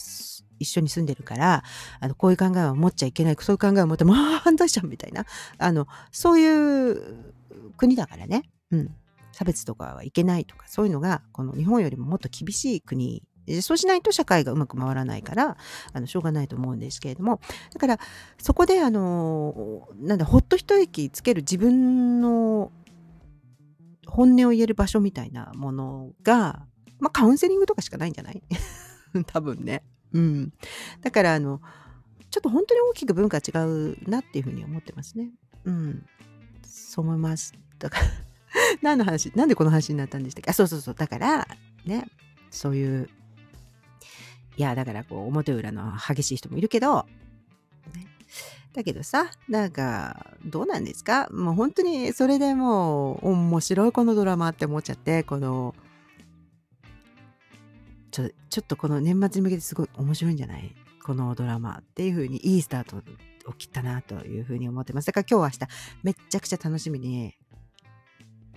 [0.60, 1.64] 一緒に住んでるから
[1.98, 3.36] あのこういう考えは持っちゃいけない。
[3.40, 5.26] そういう考えを持ってもああ犯罪者みたいな。
[5.58, 7.32] あのそういう
[7.76, 8.94] 国だからね、うん、
[9.32, 13.24] 差別とかはいけないとかそういうのがこの日本よりももっと厳しい国。
[13.60, 15.56] そうしないと社会がうまく回らないから
[15.92, 17.40] あのしょうがないと思うんですけれども。
[17.72, 17.98] だから
[18.38, 22.70] そこであのなんだほっと一息つける自分の
[24.06, 26.66] 本音を言える場所みたいなものが
[27.02, 28.40] まあ、カウンセリングとかしかないんじゃない？
[29.26, 29.82] 多分ね。
[30.12, 30.52] うん。
[31.00, 31.60] だから、あの、
[32.30, 35.30] ちょっと本当に大きく文化違うなっていうふうに思ってますね。
[35.64, 36.06] うん。
[36.64, 37.52] そう思います。
[37.80, 38.04] だから
[38.82, 39.32] 何の話？
[39.36, 40.50] なんでこの話になったんでしたっけ？
[40.50, 40.94] あ、そうそうそう。
[40.94, 41.48] だから、
[41.84, 42.06] ね、
[42.50, 43.08] そういう、
[44.56, 47.06] いや、だからこう、表裏の激しい人もいるけど、
[47.94, 48.06] ね、
[48.72, 51.28] だけどさ、なんか、どうなんですか？
[51.30, 55.74] もう本当にそれでもう、面白いこのドラマって思っちゃって、この、
[58.12, 60.72] ちょちょっとこの年末に向けてすごい面白いんじゃない？
[61.04, 62.98] このドラマっていう風にいいスタート
[63.48, 65.06] を切ったなという風に思ってます。
[65.06, 65.72] だから今日明日
[66.04, 67.34] めっちゃくちゃ楽しみに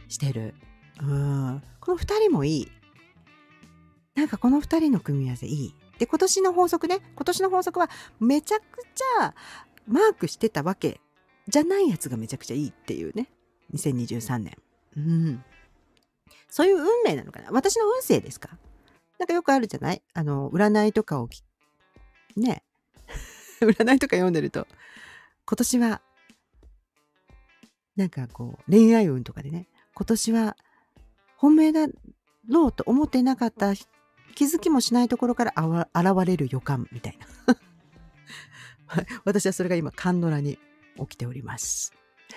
[0.08, 0.54] してる。
[1.02, 1.64] うん。
[1.80, 2.72] この二人もいい。
[4.14, 5.74] なんかこの二人の組み合わせいい。
[5.98, 7.00] で、今年の法則ね。
[7.16, 7.90] 今年の法則は
[8.20, 9.34] めちゃくちゃ
[9.88, 11.00] マークしてたわけ
[11.48, 13.30] じゃないやつがめちゃくちゃいいっていうね。
[13.74, 14.58] 2023年。
[14.98, 15.44] うん。
[16.50, 18.58] そういう運命なのかな私の運勢ですか？
[19.20, 20.02] なんかよくあるじゃない？
[20.14, 21.30] あの、占いとかを
[22.36, 22.64] ね、
[23.62, 24.68] 占いとか読んでると、
[25.46, 26.02] 今年は、
[27.96, 30.58] なんかこう、恋愛運とかでね、今年は
[31.38, 31.88] 本命だ
[32.50, 33.74] ろうと思ってなかった
[34.36, 35.54] 気づきもしないところから
[35.94, 37.28] 現れる予感みたいな。
[39.24, 40.60] 私はそれが今、カンドラに
[41.00, 41.94] 起きております。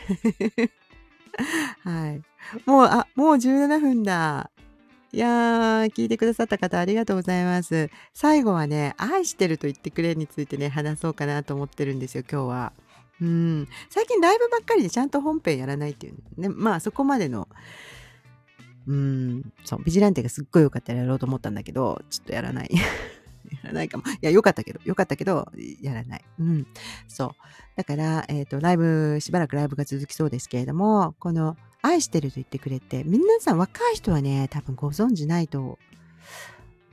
[1.82, 2.22] はい。
[2.66, 4.50] もう、あ、もう17分だ。
[5.10, 7.88] いやー、聞いてくださった方ありがとうございます。
[8.12, 12.72] 最後はね、愛してると言ってくれについてね、話そうかなと思ってるんですよ、今日は。
[13.22, 13.68] うん。
[13.88, 16.50] 最近ライブばっかりでちゃんと本編やらないっていうね。
[16.50, 17.48] まあそこまでの、
[18.86, 22.70] うん、そう、ビジランテがすっごい良かったらやろうと思ったんだけど、ちょっとやらない。
[23.50, 24.04] やらないかも。
[24.04, 25.50] いや、良かったけど、良かったけど、
[25.80, 26.24] やらない。
[26.38, 26.66] うん。
[27.06, 27.30] そう。
[27.76, 35.78] だから、えっ、ー、と、ライブ、しばらくライブが続きそうですけれども、この、愛してると言ってくれて、皆さん若い人はね、多分ご存知ないと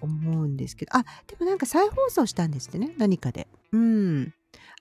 [0.01, 3.47] 思うんですけど、あ、でもなんか再放送したんですってね、何かで。
[3.71, 4.33] うん。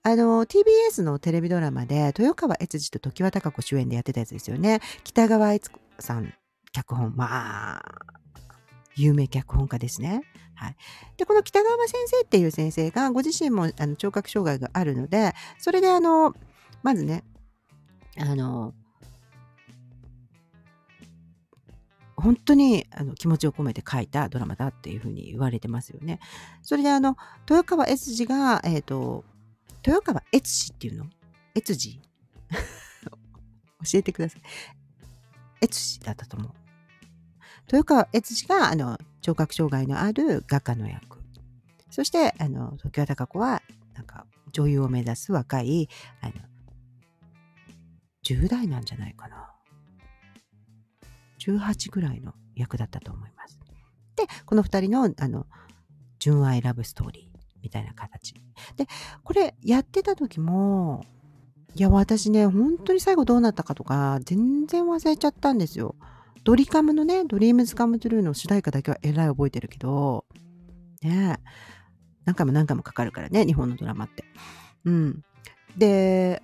[0.03, 4.81] あの、TBS のテレビドラマで、豊川悦司と常盤貴子主演でやってたやつですよね。
[5.03, 6.35] 北川悦子さん、
[6.73, 7.15] 脚本。
[7.17, 7.83] まあ、
[8.97, 10.23] 有名脚本家ですね。
[10.55, 10.77] はい。
[11.17, 16.35] で、この北川先生っていう先生が、ご自身もあの聴覚障害があるので、それであの、
[16.83, 17.25] まずね、
[18.19, 18.75] あの、
[22.17, 26.21] 本当にあの気持ちを込めて書いたドラマだっていうふうに言われてますよね。
[26.63, 27.17] それであの
[27.49, 29.25] 豊川悦司が、えっ、ー、と
[29.87, 31.07] 豊川悦司っていうの？
[31.55, 32.01] 悦司？
[33.93, 34.43] 教えてください。
[35.61, 36.53] 悦司だったと思う。
[37.67, 41.19] 豊川悦司があの聴覚障害のある画家の役。
[41.91, 43.63] そしてあの常盤貴子は
[43.95, 45.89] なんか女優を目指す若い
[46.21, 46.33] あの
[48.25, 49.54] 10代なんじゃないかな。
[51.53, 53.59] 18ぐらいの役だったと思います。
[54.17, 55.47] で、この2人の、あの、
[56.19, 58.35] 純愛ラブストーリーみたいな形。
[58.77, 58.87] で、
[59.23, 61.05] これやってた時も、
[61.75, 65.97] いや、私ね、本当に最後どうなったかとか、全然忘れちゃったんですよ。
[66.45, 70.25] ドリカムのね、ドリームズカムトゥルーの主題歌だけはえらい覚えてるけど、
[71.03, 71.39] ね
[72.25, 74.25] 何回も何回もかかるからね、日本のドラマって。
[74.85, 75.23] うん。
[75.77, 76.43] で、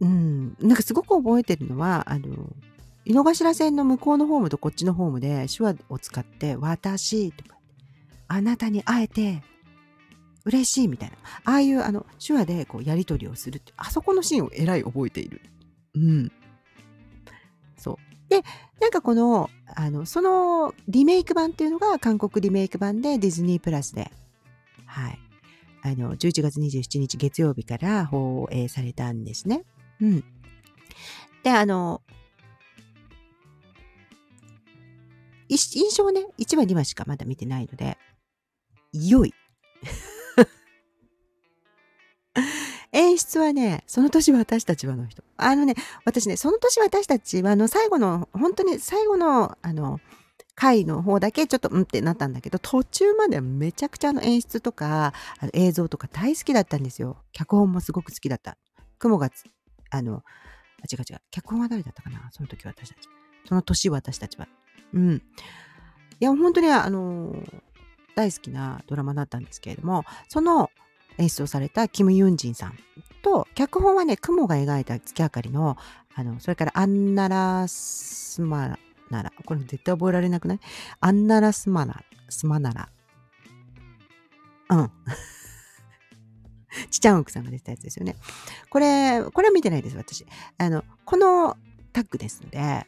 [0.00, 2.28] うん、なんかすごく覚えてるのは、あの、
[3.04, 7.56] 井の頭線の向こうのホームとこっちのホームで手話を使って、私とか、
[8.28, 9.42] あなたに会えて
[10.44, 11.16] 嬉しいみたいな。
[11.44, 15.40] ああいうあの手話でこうやり取りをするって、あそこのシーンをえらい覚えている。
[15.94, 16.32] うん。
[17.76, 17.96] そう。
[18.30, 18.42] で、
[18.80, 24.10] なんかこの、あの、そのリメイク版っていうのが韓国リメイク版でディズニープラスで、
[24.86, 25.18] はい。
[25.82, 29.64] あの、11月27日月曜日から放映されたんですね。
[30.00, 30.24] うん。
[31.42, 32.02] で、あの、
[35.48, 37.98] 印象ね、1話2話しかまだ見てないので、
[38.92, 39.34] 良い。
[42.92, 45.22] 演出はね、その年私たちはの人。
[45.36, 45.74] あのね、
[46.04, 50.00] 私ね、その年私たちは、の、最後の、本当に最後の、あの、
[50.60, 57.16] 回の方だけちょっとうんってなったんだけど、途中まではめちゃくちゃの演出とか、あの映像とか大好きだったんですよ。
[57.32, 58.58] 脚本もすごく好きだった。
[58.98, 59.30] 雲が
[59.90, 60.22] あの、
[60.90, 61.20] 違う違う。
[61.30, 62.30] 脚本は誰だったかな？
[62.32, 63.08] その時私たち。
[63.46, 64.48] その年私たちは。
[64.94, 65.14] うん。
[65.16, 65.20] い
[66.20, 67.34] や、本当にあの
[68.14, 70.70] 大好きなドラマだったんですけれども、その
[71.18, 72.78] 演出をされたキム・ユンジンさん
[73.22, 75.76] と、脚本はね、雲が描いた月明かりの、
[76.14, 78.78] あの、それからアンナラスマ
[79.10, 80.60] ナラ、これ絶対覚えられなくない？
[81.00, 82.88] アンナラスマナ、スマナラ。
[84.70, 84.90] うん。
[86.90, 88.16] ちちゃん奥さんが出てたやつですよね。
[88.68, 90.26] これ、これは見てないです、私。
[90.58, 91.56] あの、この
[91.92, 92.86] タッグですので、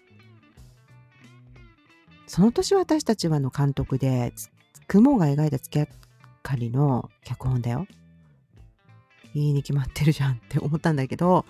[2.26, 4.32] その年私たちはの監督で、
[4.86, 5.86] 雲が描いた月明
[6.42, 7.86] かりの脚本だよ。
[9.34, 11.46] いいに決まってるじゃんって思ったんだけど、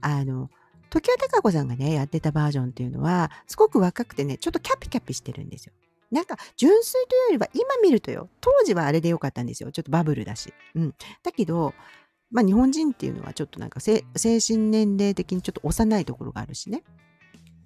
[0.00, 0.50] あの、
[0.90, 5.72] 時矢孝子さんがね、やってたバージョンっていうのは、すごく若くてね、ちょっとキャピキャピしてるんですよ。
[6.10, 9.72] なんか、純粋というよりは、今見るとよ、当時はあれでよかったんですよ。
[9.72, 10.52] ちょっとバブルだし。
[10.74, 10.94] うん。
[11.22, 11.74] だけど、
[12.30, 16.82] まあ日本人っていうのはちょっとなんか精神年齢的にちょっと幼いところがあるしね。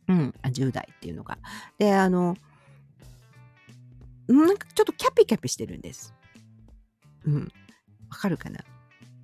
[0.08, 0.34] うん。
[0.42, 1.38] 10代っていうのが。
[1.78, 2.36] で、あの、
[4.28, 6.14] なんかちょっとキャピキャピしてるんです。
[7.24, 7.48] うん。
[8.10, 8.60] わかるかな？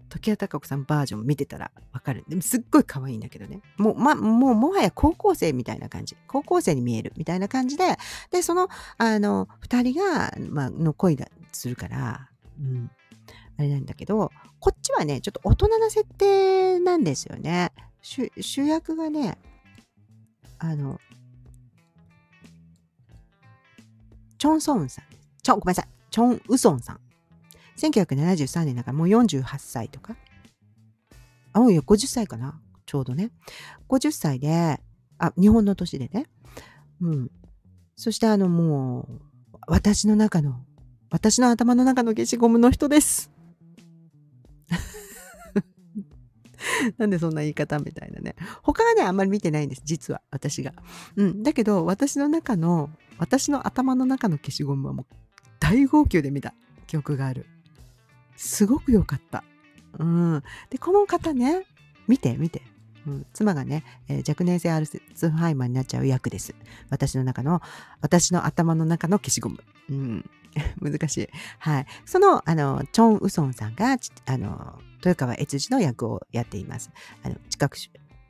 [0.09, 2.24] 時矢孝子さんバージョン見てたらわかる。
[2.28, 3.61] でもすっごい可愛いんだけどね。
[3.76, 6.16] もう、ま、もうもはや高校生みたいな感じ。
[6.26, 7.96] 高校生に見えるみたいな感じで、
[8.30, 12.28] で、その、あの、二人が、まあ、の恋だ、するから、
[12.61, 12.90] うん。
[13.59, 14.30] あれなんだけど、
[14.61, 17.72] こっちはね、ちょっと大人な設定なんですよね。
[18.02, 19.38] 主役がね、
[20.59, 21.00] あの、
[24.38, 25.04] チョン・ソンさん。
[25.42, 25.88] ちょ、ごめんなさい。
[26.11, 27.00] チョン・ウソンさん。
[27.77, 30.16] 1973年だからもう48歳とか。
[31.53, 32.61] あ、もう50歳かな。
[32.87, 33.31] ちょうどね。
[33.89, 34.81] 50歳で、
[35.18, 36.27] あ、日本の年でね。
[37.01, 37.31] うん。
[37.97, 40.64] そしてあのもう、私の中の、
[41.11, 43.31] 私の頭の中の消しゴムの人です。
[46.99, 48.37] なんでそんな言い方みたいなね。
[48.62, 49.83] 他はね、あんまり見てないんです。
[49.85, 50.72] 実は、私が。
[51.16, 51.43] うん。
[51.43, 55.07] だけど、私の中の、私の頭の中の消しゴムはもう
[55.59, 56.55] 大号泣で見た
[56.87, 57.47] 記憶がある。
[58.37, 59.45] すごく良かった。
[59.99, 60.43] うん。
[60.70, 61.66] で、この方ね、
[62.07, 62.62] 見て、見て。
[63.07, 66.55] うん、妻がね、えー、若年性アルツハイマーになっちゃう役です。
[66.91, 67.62] 私の中の、
[68.01, 69.59] 私の頭の中の消しゴム。
[69.91, 70.30] うん。
[70.80, 71.28] 難しい。
[71.59, 71.87] はい。
[72.05, 76.91] その、あの、チョン・ウソンさんが、あの、豊川悦司の役をやっています。
[77.22, 77.76] あの、知覚、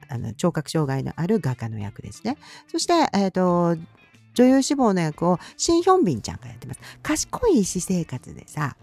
[0.08, 2.36] あの聴覚障害のある画家の役ですね。
[2.68, 3.76] そして、えっ、ー、と、
[4.34, 6.80] 女優志望の役をシン・ヒョンビンちゃんがやってます。
[7.02, 8.76] 賢い私生活でさ、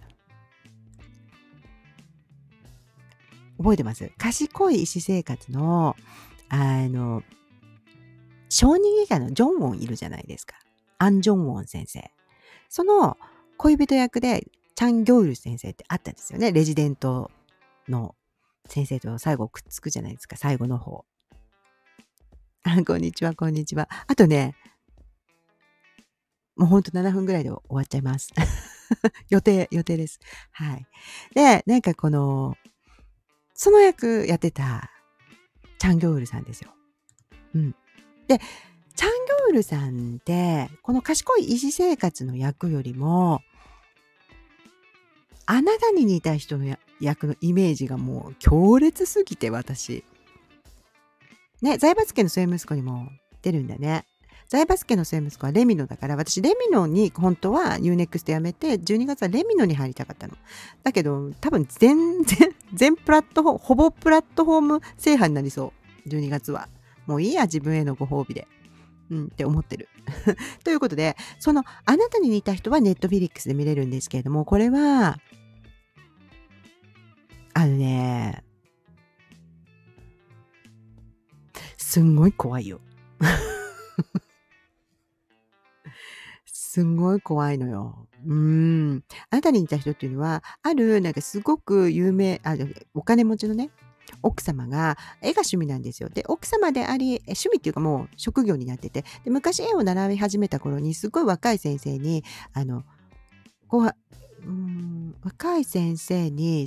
[3.64, 4.12] 覚えてます？
[4.18, 5.96] 賢い医師生活の、
[6.50, 7.24] あの、
[8.50, 10.56] 小児外科のジョンウォンいるじゃないですか。
[10.98, 12.12] アン・ジョンウォン先生。
[12.70, 13.18] その
[13.58, 14.46] 恋人役で
[14.76, 16.52] チャン・ギョウル先生ってあったんですよね。
[16.52, 17.32] レジデント
[17.88, 18.16] の
[18.68, 20.36] 先生と最後くっつくじゃないですか。
[20.36, 21.06] 最後の方。
[22.64, 23.90] あ、こんにちは、こんにちは。
[24.08, 24.56] あとね、
[26.56, 28.30] もうほんと7分ぐらいで終わっちゃいます。
[29.30, 30.20] 予定、予定です。
[30.52, 30.86] はい。
[31.34, 32.56] で、なんかこの、
[33.54, 34.92] その役やってた
[35.80, 36.72] チャンギョウルさんですよ。
[37.56, 37.76] うん。
[38.28, 38.40] で、
[38.96, 43.42] チャンギョウルさんって、この賢い医師生活の役よりも、
[45.46, 50.06] あなたに似た人の役のイメージがもう強烈すぎて、私。
[51.62, 53.10] ね、財閥家の末息子にも
[53.42, 54.06] 出るんだね。
[54.48, 60.36] 財バスケの末息子はレミノだから、私レミノに本当は UNEXT やめて、12月はレミノに入りたかったの。
[60.84, 65.74] だけど、多分全然、全プラットフォーム、ほぼプラットフォーム制覇になりそ
[66.06, 66.10] う。
[66.10, 66.70] 12月は。
[67.06, 68.48] もういいや、自分へのご褒美で。
[69.10, 69.90] うん、って思ってる。
[70.64, 75.20] ということで、その、あなたに似た人はネットフィリックスで見れるんですけれども、これは、
[77.54, 78.44] あのね、
[81.78, 82.82] すんごい怖いよ。
[86.74, 88.08] すんごい怖いのよ。
[88.26, 89.04] うん。
[89.30, 92.56] あなたに似た人っていうのは、ある、なんかすごく有名、あ
[92.96, 93.70] お金持ちのね、
[94.24, 96.10] 奥様が絵が趣味なんですよ。
[96.10, 102.84] で、奥様であり、趣味っていうかもう職業になってて、で昔絵を習い始めた頃に、すごい若い先生に、あの、
[103.68, 103.96] こう、
[104.44, 106.66] うん若い先生に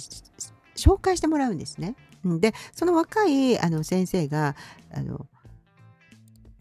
[0.77, 1.97] 紹介してもらうんですね。
[2.25, 4.55] で、その若いあの先生が、
[4.95, 5.27] あの、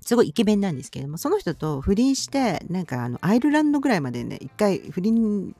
[0.06, 5.56] すごいイケメンなんですけれども、その人と不倫して、なんかあの、アイルランドぐらいまでね、一回不倫、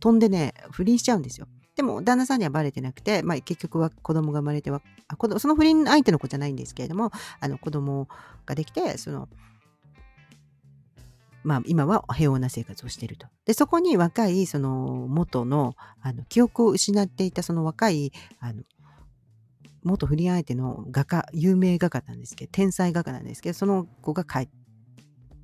[0.00, 1.46] 飛んでね、不倫しちゃうんですよ。
[1.76, 8.08] でも、旦那さんにはバレてなくて、まあ、結局は子供が生まれては、あ子供その不倫相手の子じゃないんですけれども、あの、子供
[8.46, 9.28] ができて、その、
[11.44, 13.26] まあ、今は平穏な生活をしていると。
[13.44, 18.62] で、そこに若い、その、元の、あの、記憶を失っていた、その若い、あの、
[19.84, 24.48] 元不倫相手の画家、有名画家なんですけど、天才画家なんですけど、その子が帰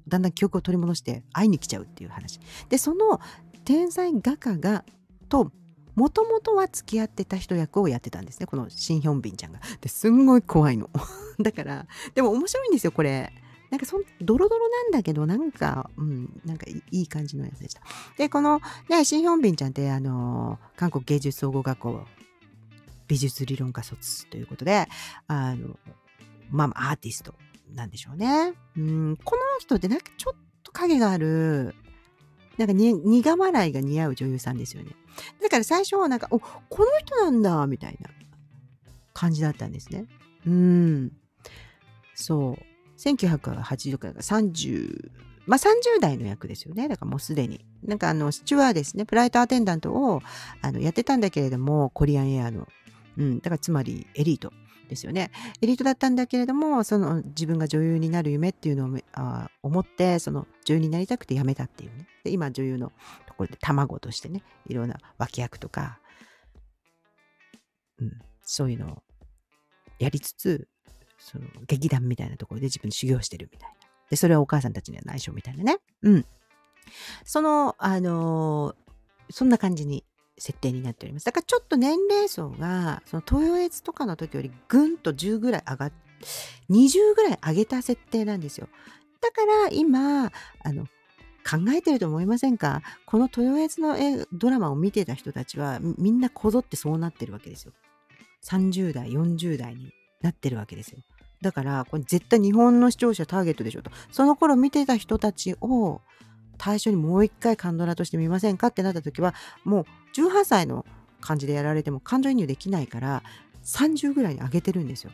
[0.09, 2.41] だんだん記憶を取り戻して会いに来ちゃうっていう話。
[2.69, 3.21] で、その
[3.65, 4.85] 天才画家が、
[5.29, 5.53] と、
[5.95, 8.47] もともとは付き合ってた人役をやってたんですね。
[8.47, 9.61] このシン・ヒョンビンちゃんが。
[9.81, 10.89] ですんごい怖いの。
[11.43, 13.33] だから、でも面白いんですよ、これ。
[13.71, 17.83] なんかそん、ドロドロなんだけど、なんか、うん、なんかいい感じのやつでした。
[18.17, 22.07] で、この、ね、シン・ヒョンビンちゃんって、あの、韓国芸術総合学校
[23.09, 24.87] 美術理論科卒ということで、
[25.27, 25.77] あの、
[26.51, 27.35] まあ、アーティスト
[27.75, 28.53] なんでしょうね。
[28.77, 31.75] うん、この人ってなんかちょっと影がある、
[32.57, 34.91] なんか苦笑いが似合う女優さんですよね。
[35.43, 38.11] だから最初はなんか、お、この人なんだ、みたいな
[39.15, 40.07] 感じだったんですね。
[40.47, 41.13] うん。
[42.15, 42.69] そう。
[42.99, 45.11] 1980から30、
[45.47, 46.89] まあ30代の役ですよね。
[46.89, 47.65] だからもうすでに。
[47.85, 50.21] なんかあの、スチュワーですね、フライトアテンダントを
[50.61, 52.67] あのやってたんだけれども、コリアンエアの
[53.19, 54.53] うん、だからつまりエリート
[54.89, 55.31] ですよね。
[55.61, 62.07] エリートだったんだけれども、その自分が女優になる夢っていうのをあ思って、その女優になりたくて辞めたっていうね。
[62.25, 62.93] で今女優の
[63.27, 65.99] ところで卵としてね、いろんな脇役とか、
[68.01, 68.13] うん、
[68.43, 69.03] そういうのを
[69.99, 70.69] やりつつ、
[71.19, 73.77] その劇団みたいなところで自分修行してるみたいな。
[74.11, 75.79] で、それはお母さんたちには内緒みたいなね。
[76.03, 76.25] うん。
[77.25, 80.05] その、あのー、そんな感じに
[80.39, 81.27] 設定になっております。
[81.27, 85.93] だからちょっと年齢層が、その豊悦とかの時よりぐんと10ぐらい上がっ、
[86.71, 88.69] 20ぐらい上げた設定なんですよ。
[89.21, 90.87] だから今、あの、
[91.49, 92.83] 考えてると思いませんか？
[93.07, 93.97] この豊悦の
[94.33, 97.73] ドラマを見てた人たちはみんなこぞってそうなってるわけですよ。
[98.45, 100.99] 30代、40代になってるわけですよ。
[101.41, 103.91] だから、これ絶対日本の視聴者ターゲットでしょと。
[104.11, 106.01] その頃見てた人たちを
[106.59, 109.35] 対象にもう一回カンドラとして見ませんかってなった時は、
[109.65, 109.85] もう
[110.15, 110.85] 18歳の
[111.21, 113.23] 感じでやられても感情移入できないから、
[113.65, 115.13] 30ぐらいに上げてるんですよ。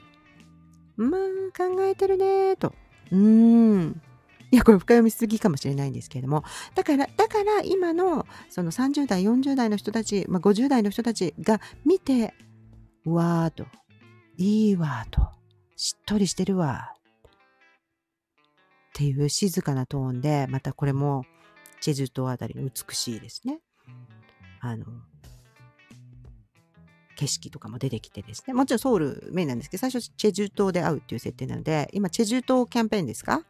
[0.96, 1.20] まあ、
[1.56, 2.74] 考えてるねと。
[3.10, 4.00] うーん。
[4.50, 12.34] いや、これ深読みすぎかもしれないんですけれども、だから、だから今のその30代、40代の人たち、まあ、50代の人たちが見て、
[13.04, 13.66] わーと、
[14.36, 15.28] いいわーと、
[15.76, 16.96] しっとりしてるわっ
[18.94, 21.24] ていう静かなトーンで、またこれも
[21.84, 23.60] チェジュ島あたりの美しいですね。
[24.60, 24.86] あの、
[27.14, 28.54] 景色とかも出てきてですね。
[28.54, 33.44] もちろんソウルメインなんですけど、最初チェジュ島で会うっていう設定なので、今チェジュ島キャンペーンですか？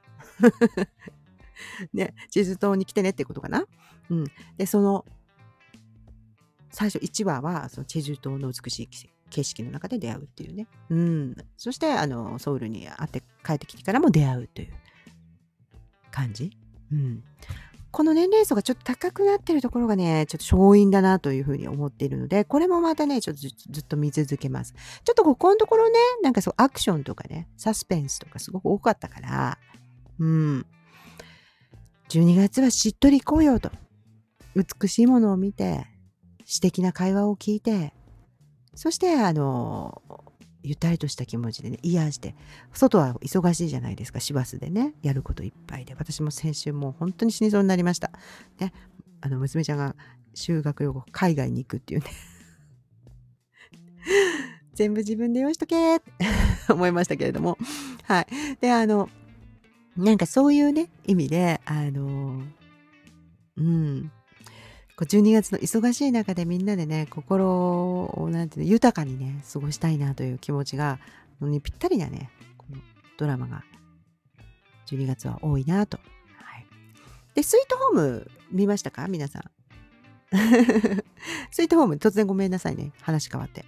[1.94, 3.66] ね、チェジュ島に来てねってことかな？
[4.10, 4.24] うん。
[4.56, 5.04] で、その、
[6.70, 8.88] 最初1話は、そのチェジュ島の美しい
[9.30, 10.66] 景色の中で出会うっていうね。
[10.90, 11.36] うん。
[11.56, 14.72] そして、あの、ソウルに会って帰ってきてからも出会うという
[16.10, 16.50] 感じ。
[16.90, 17.22] うん。
[17.94, 24.74] この年齢層がちょっと高くなってるところがね、ちょっと勝因だなというふうに思っているので、これもまたね、ちょっとずっと見続けます。
[25.04, 29.58] ちょっとここのところね、なんかそうアクションとかね、サスペンスとかすごく多かったから、
[30.18, 30.66] うん。
[32.08, 33.70] 12月はしっとり行こうよと。
[34.56, 35.86] 美しいものを見て、
[36.44, 37.94] 詩的な会話を聞いて、
[38.74, 40.02] そして、あの、
[40.64, 42.34] ゆったりとした気持ちでね、癒して、
[42.72, 45.94] 外は忙しいじゃないですか、市バスでね、やることいっぱいで。
[45.94, 48.10] 私も先週もう本当に死にそうになりました。
[48.58, 48.72] ね、
[49.20, 49.94] あの、娘ちゃんが
[50.32, 52.06] 修学旅行、海外に行くっていうね。
[54.74, 56.12] 全部自分で用意しとけって
[56.72, 57.58] 思いましたけれども。
[58.04, 58.26] はい。
[58.60, 59.10] で、あの、
[59.96, 62.42] なんかそういうね、意味で、あの、
[63.56, 64.10] うん、
[64.96, 71.00] 12月の忙しい中でみんなでね、心を、なんていう、豊かにね、過ごしたいなという気持ちが、
[71.40, 72.80] にぴったりなね、この
[73.18, 73.64] ドラマが、
[74.86, 75.98] 12月は多いなと。
[76.36, 76.66] はい。
[77.34, 79.08] で、スイートホーム見ましたか？
[79.08, 79.42] 皆さん。
[81.50, 82.92] スイートホーム、突然ごめんなさいね。
[83.00, 83.64] 話変わって。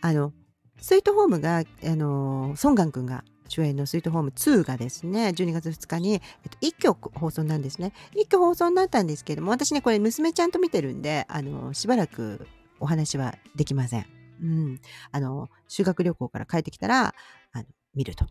[0.00, 0.32] あの、
[0.78, 1.64] スイートホームが、あ
[1.96, 6.20] の、ソンガン君が主演のスイートホーム2がですね、12月2日に、えっ
[6.50, 7.92] と、一挙放送なんですね。
[8.14, 12.46] 一挙放送になったんですけども、私ね、これ娘ちゃんと見てるんで、あの、しばらく
[12.80, 14.06] お話はできません。
[14.42, 14.80] うん。
[15.12, 17.14] あの、修学旅行から帰ってきたら、
[17.52, 18.26] あの、見ると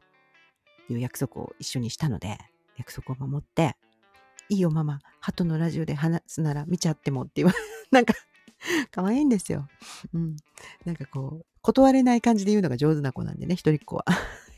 [0.90, 2.38] いう約束を一緒にしたので、
[2.78, 3.76] 約束を守って、
[4.50, 7.54] いいよママ、鳩のラジオで話すなら見ちゃってもって言わ、
[7.92, 8.14] なんか
[8.92, 9.68] 可愛いんですよ。
[10.14, 10.36] うん。
[10.86, 14.06] なんかこう、断れない感じで言うのが上手な子なんでね、一人っ子は。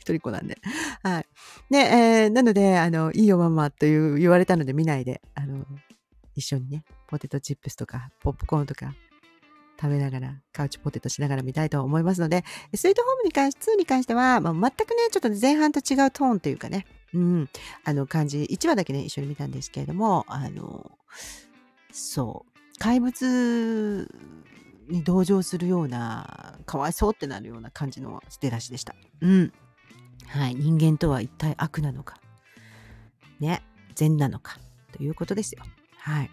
[0.07, 0.57] 一人っ子なんで。
[1.03, 1.25] はい。
[1.69, 5.65] で、えー、なので、あの、いいよママという言われたので見ないで、あの、
[6.35, 8.93] 一緒にね、ポテトチップスとか、ポップコーンとか、
[9.79, 12.43] 食べながら、カウチポテトしながら見たいと思いますので、
[12.73, 17.49] スイートホームに関し、2に関しては、まあ、全くね、ちょっと前半と違うトーンというかね、うん、
[17.83, 20.91] あの感じ、1話だけね、一緒に見たんですけれども、あの、
[21.91, 24.09] そう、怪物
[24.89, 28.95] に同情するような、かわいそうってなるような感じの捨て出しでした。
[29.21, 29.53] うん。
[30.27, 32.17] はい、人間とは一体悪なのか、
[33.39, 33.63] ね、
[33.95, 34.57] 善なのか、
[34.91, 35.63] ということですよ。
[35.99, 36.29] はい。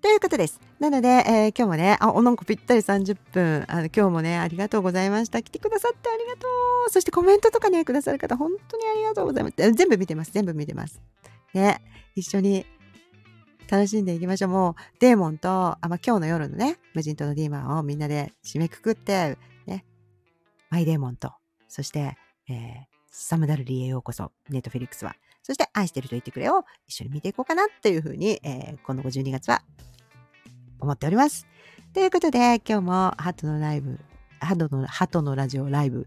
[0.00, 0.60] ということです。
[0.80, 5.42] なので、えー、今日もね、あ、おなんかぴったり30分、あの、今日もね、ありがとうございました。
[5.42, 6.48] 来てくださってありがと
[6.88, 6.90] う。
[6.90, 9.54] そしてコメントとかね、くださる方、本当にありがとうございます。
[9.56, 10.32] 全部見てます。
[10.32, 11.00] 全部見てます。
[11.54, 11.82] ね、
[12.14, 12.66] 一緒に
[13.70, 14.50] 楽しんでいきましょう。
[14.50, 19.84] もう、デーモンと、あま、今日の夜のね、無人島のディーマンをみんなで締めくくって、ね、
[20.70, 21.32] マイデーモンと、
[21.68, 22.16] そして、
[22.48, 25.14] えー、サムダルリーへようこそ、ネットフェリックスは。
[25.42, 29.62] そして愛してると言ってくれを一緒に見ていこうかなっていうふうに、えー、この52月は
[30.80, 31.46] 思っております。
[31.92, 34.00] ということで、今日もハトのライブ、
[34.40, 36.06] ハトの、ハトのラジオライブ、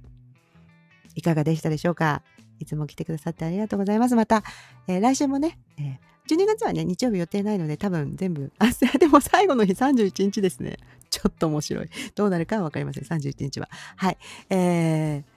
[1.13, 2.23] いかがでしたでしょうか？
[2.57, 4.15] いつも来てくださってありがとうございます。
[4.15, 4.41] また、
[4.87, 8.65] えー、来週もね、えー、12月はね、日曜日予定ないので、多分全部、あ、
[8.97, 10.77] でも最後の日31日ですね。
[11.11, 11.89] ちょっと面白い。
[12.15, 13.03] どうなるかはわかりません。
[13.03, 13.69] 31日は。
[13.95, 14.17] はい。
[14.49, 15.34] えー、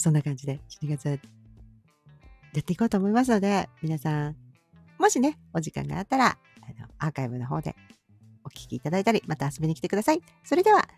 [0.00, 4.36] そんな感じで12月やっていこうと思いますので、皆さん、
[4.98, 7.76] もしね、お時間があったら、あのアーカイブの方で
[8.44, 10.22] お聞きいただいたり、また遊びに来てください。
[10.42, 10.88] それでは、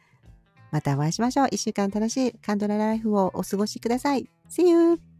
[0.70, 1.48] またお会いしましょう。
[1.50, 4.28] 一週間楽しいカンドラライフをお過ごしください。
[4.48, 5.11] See you!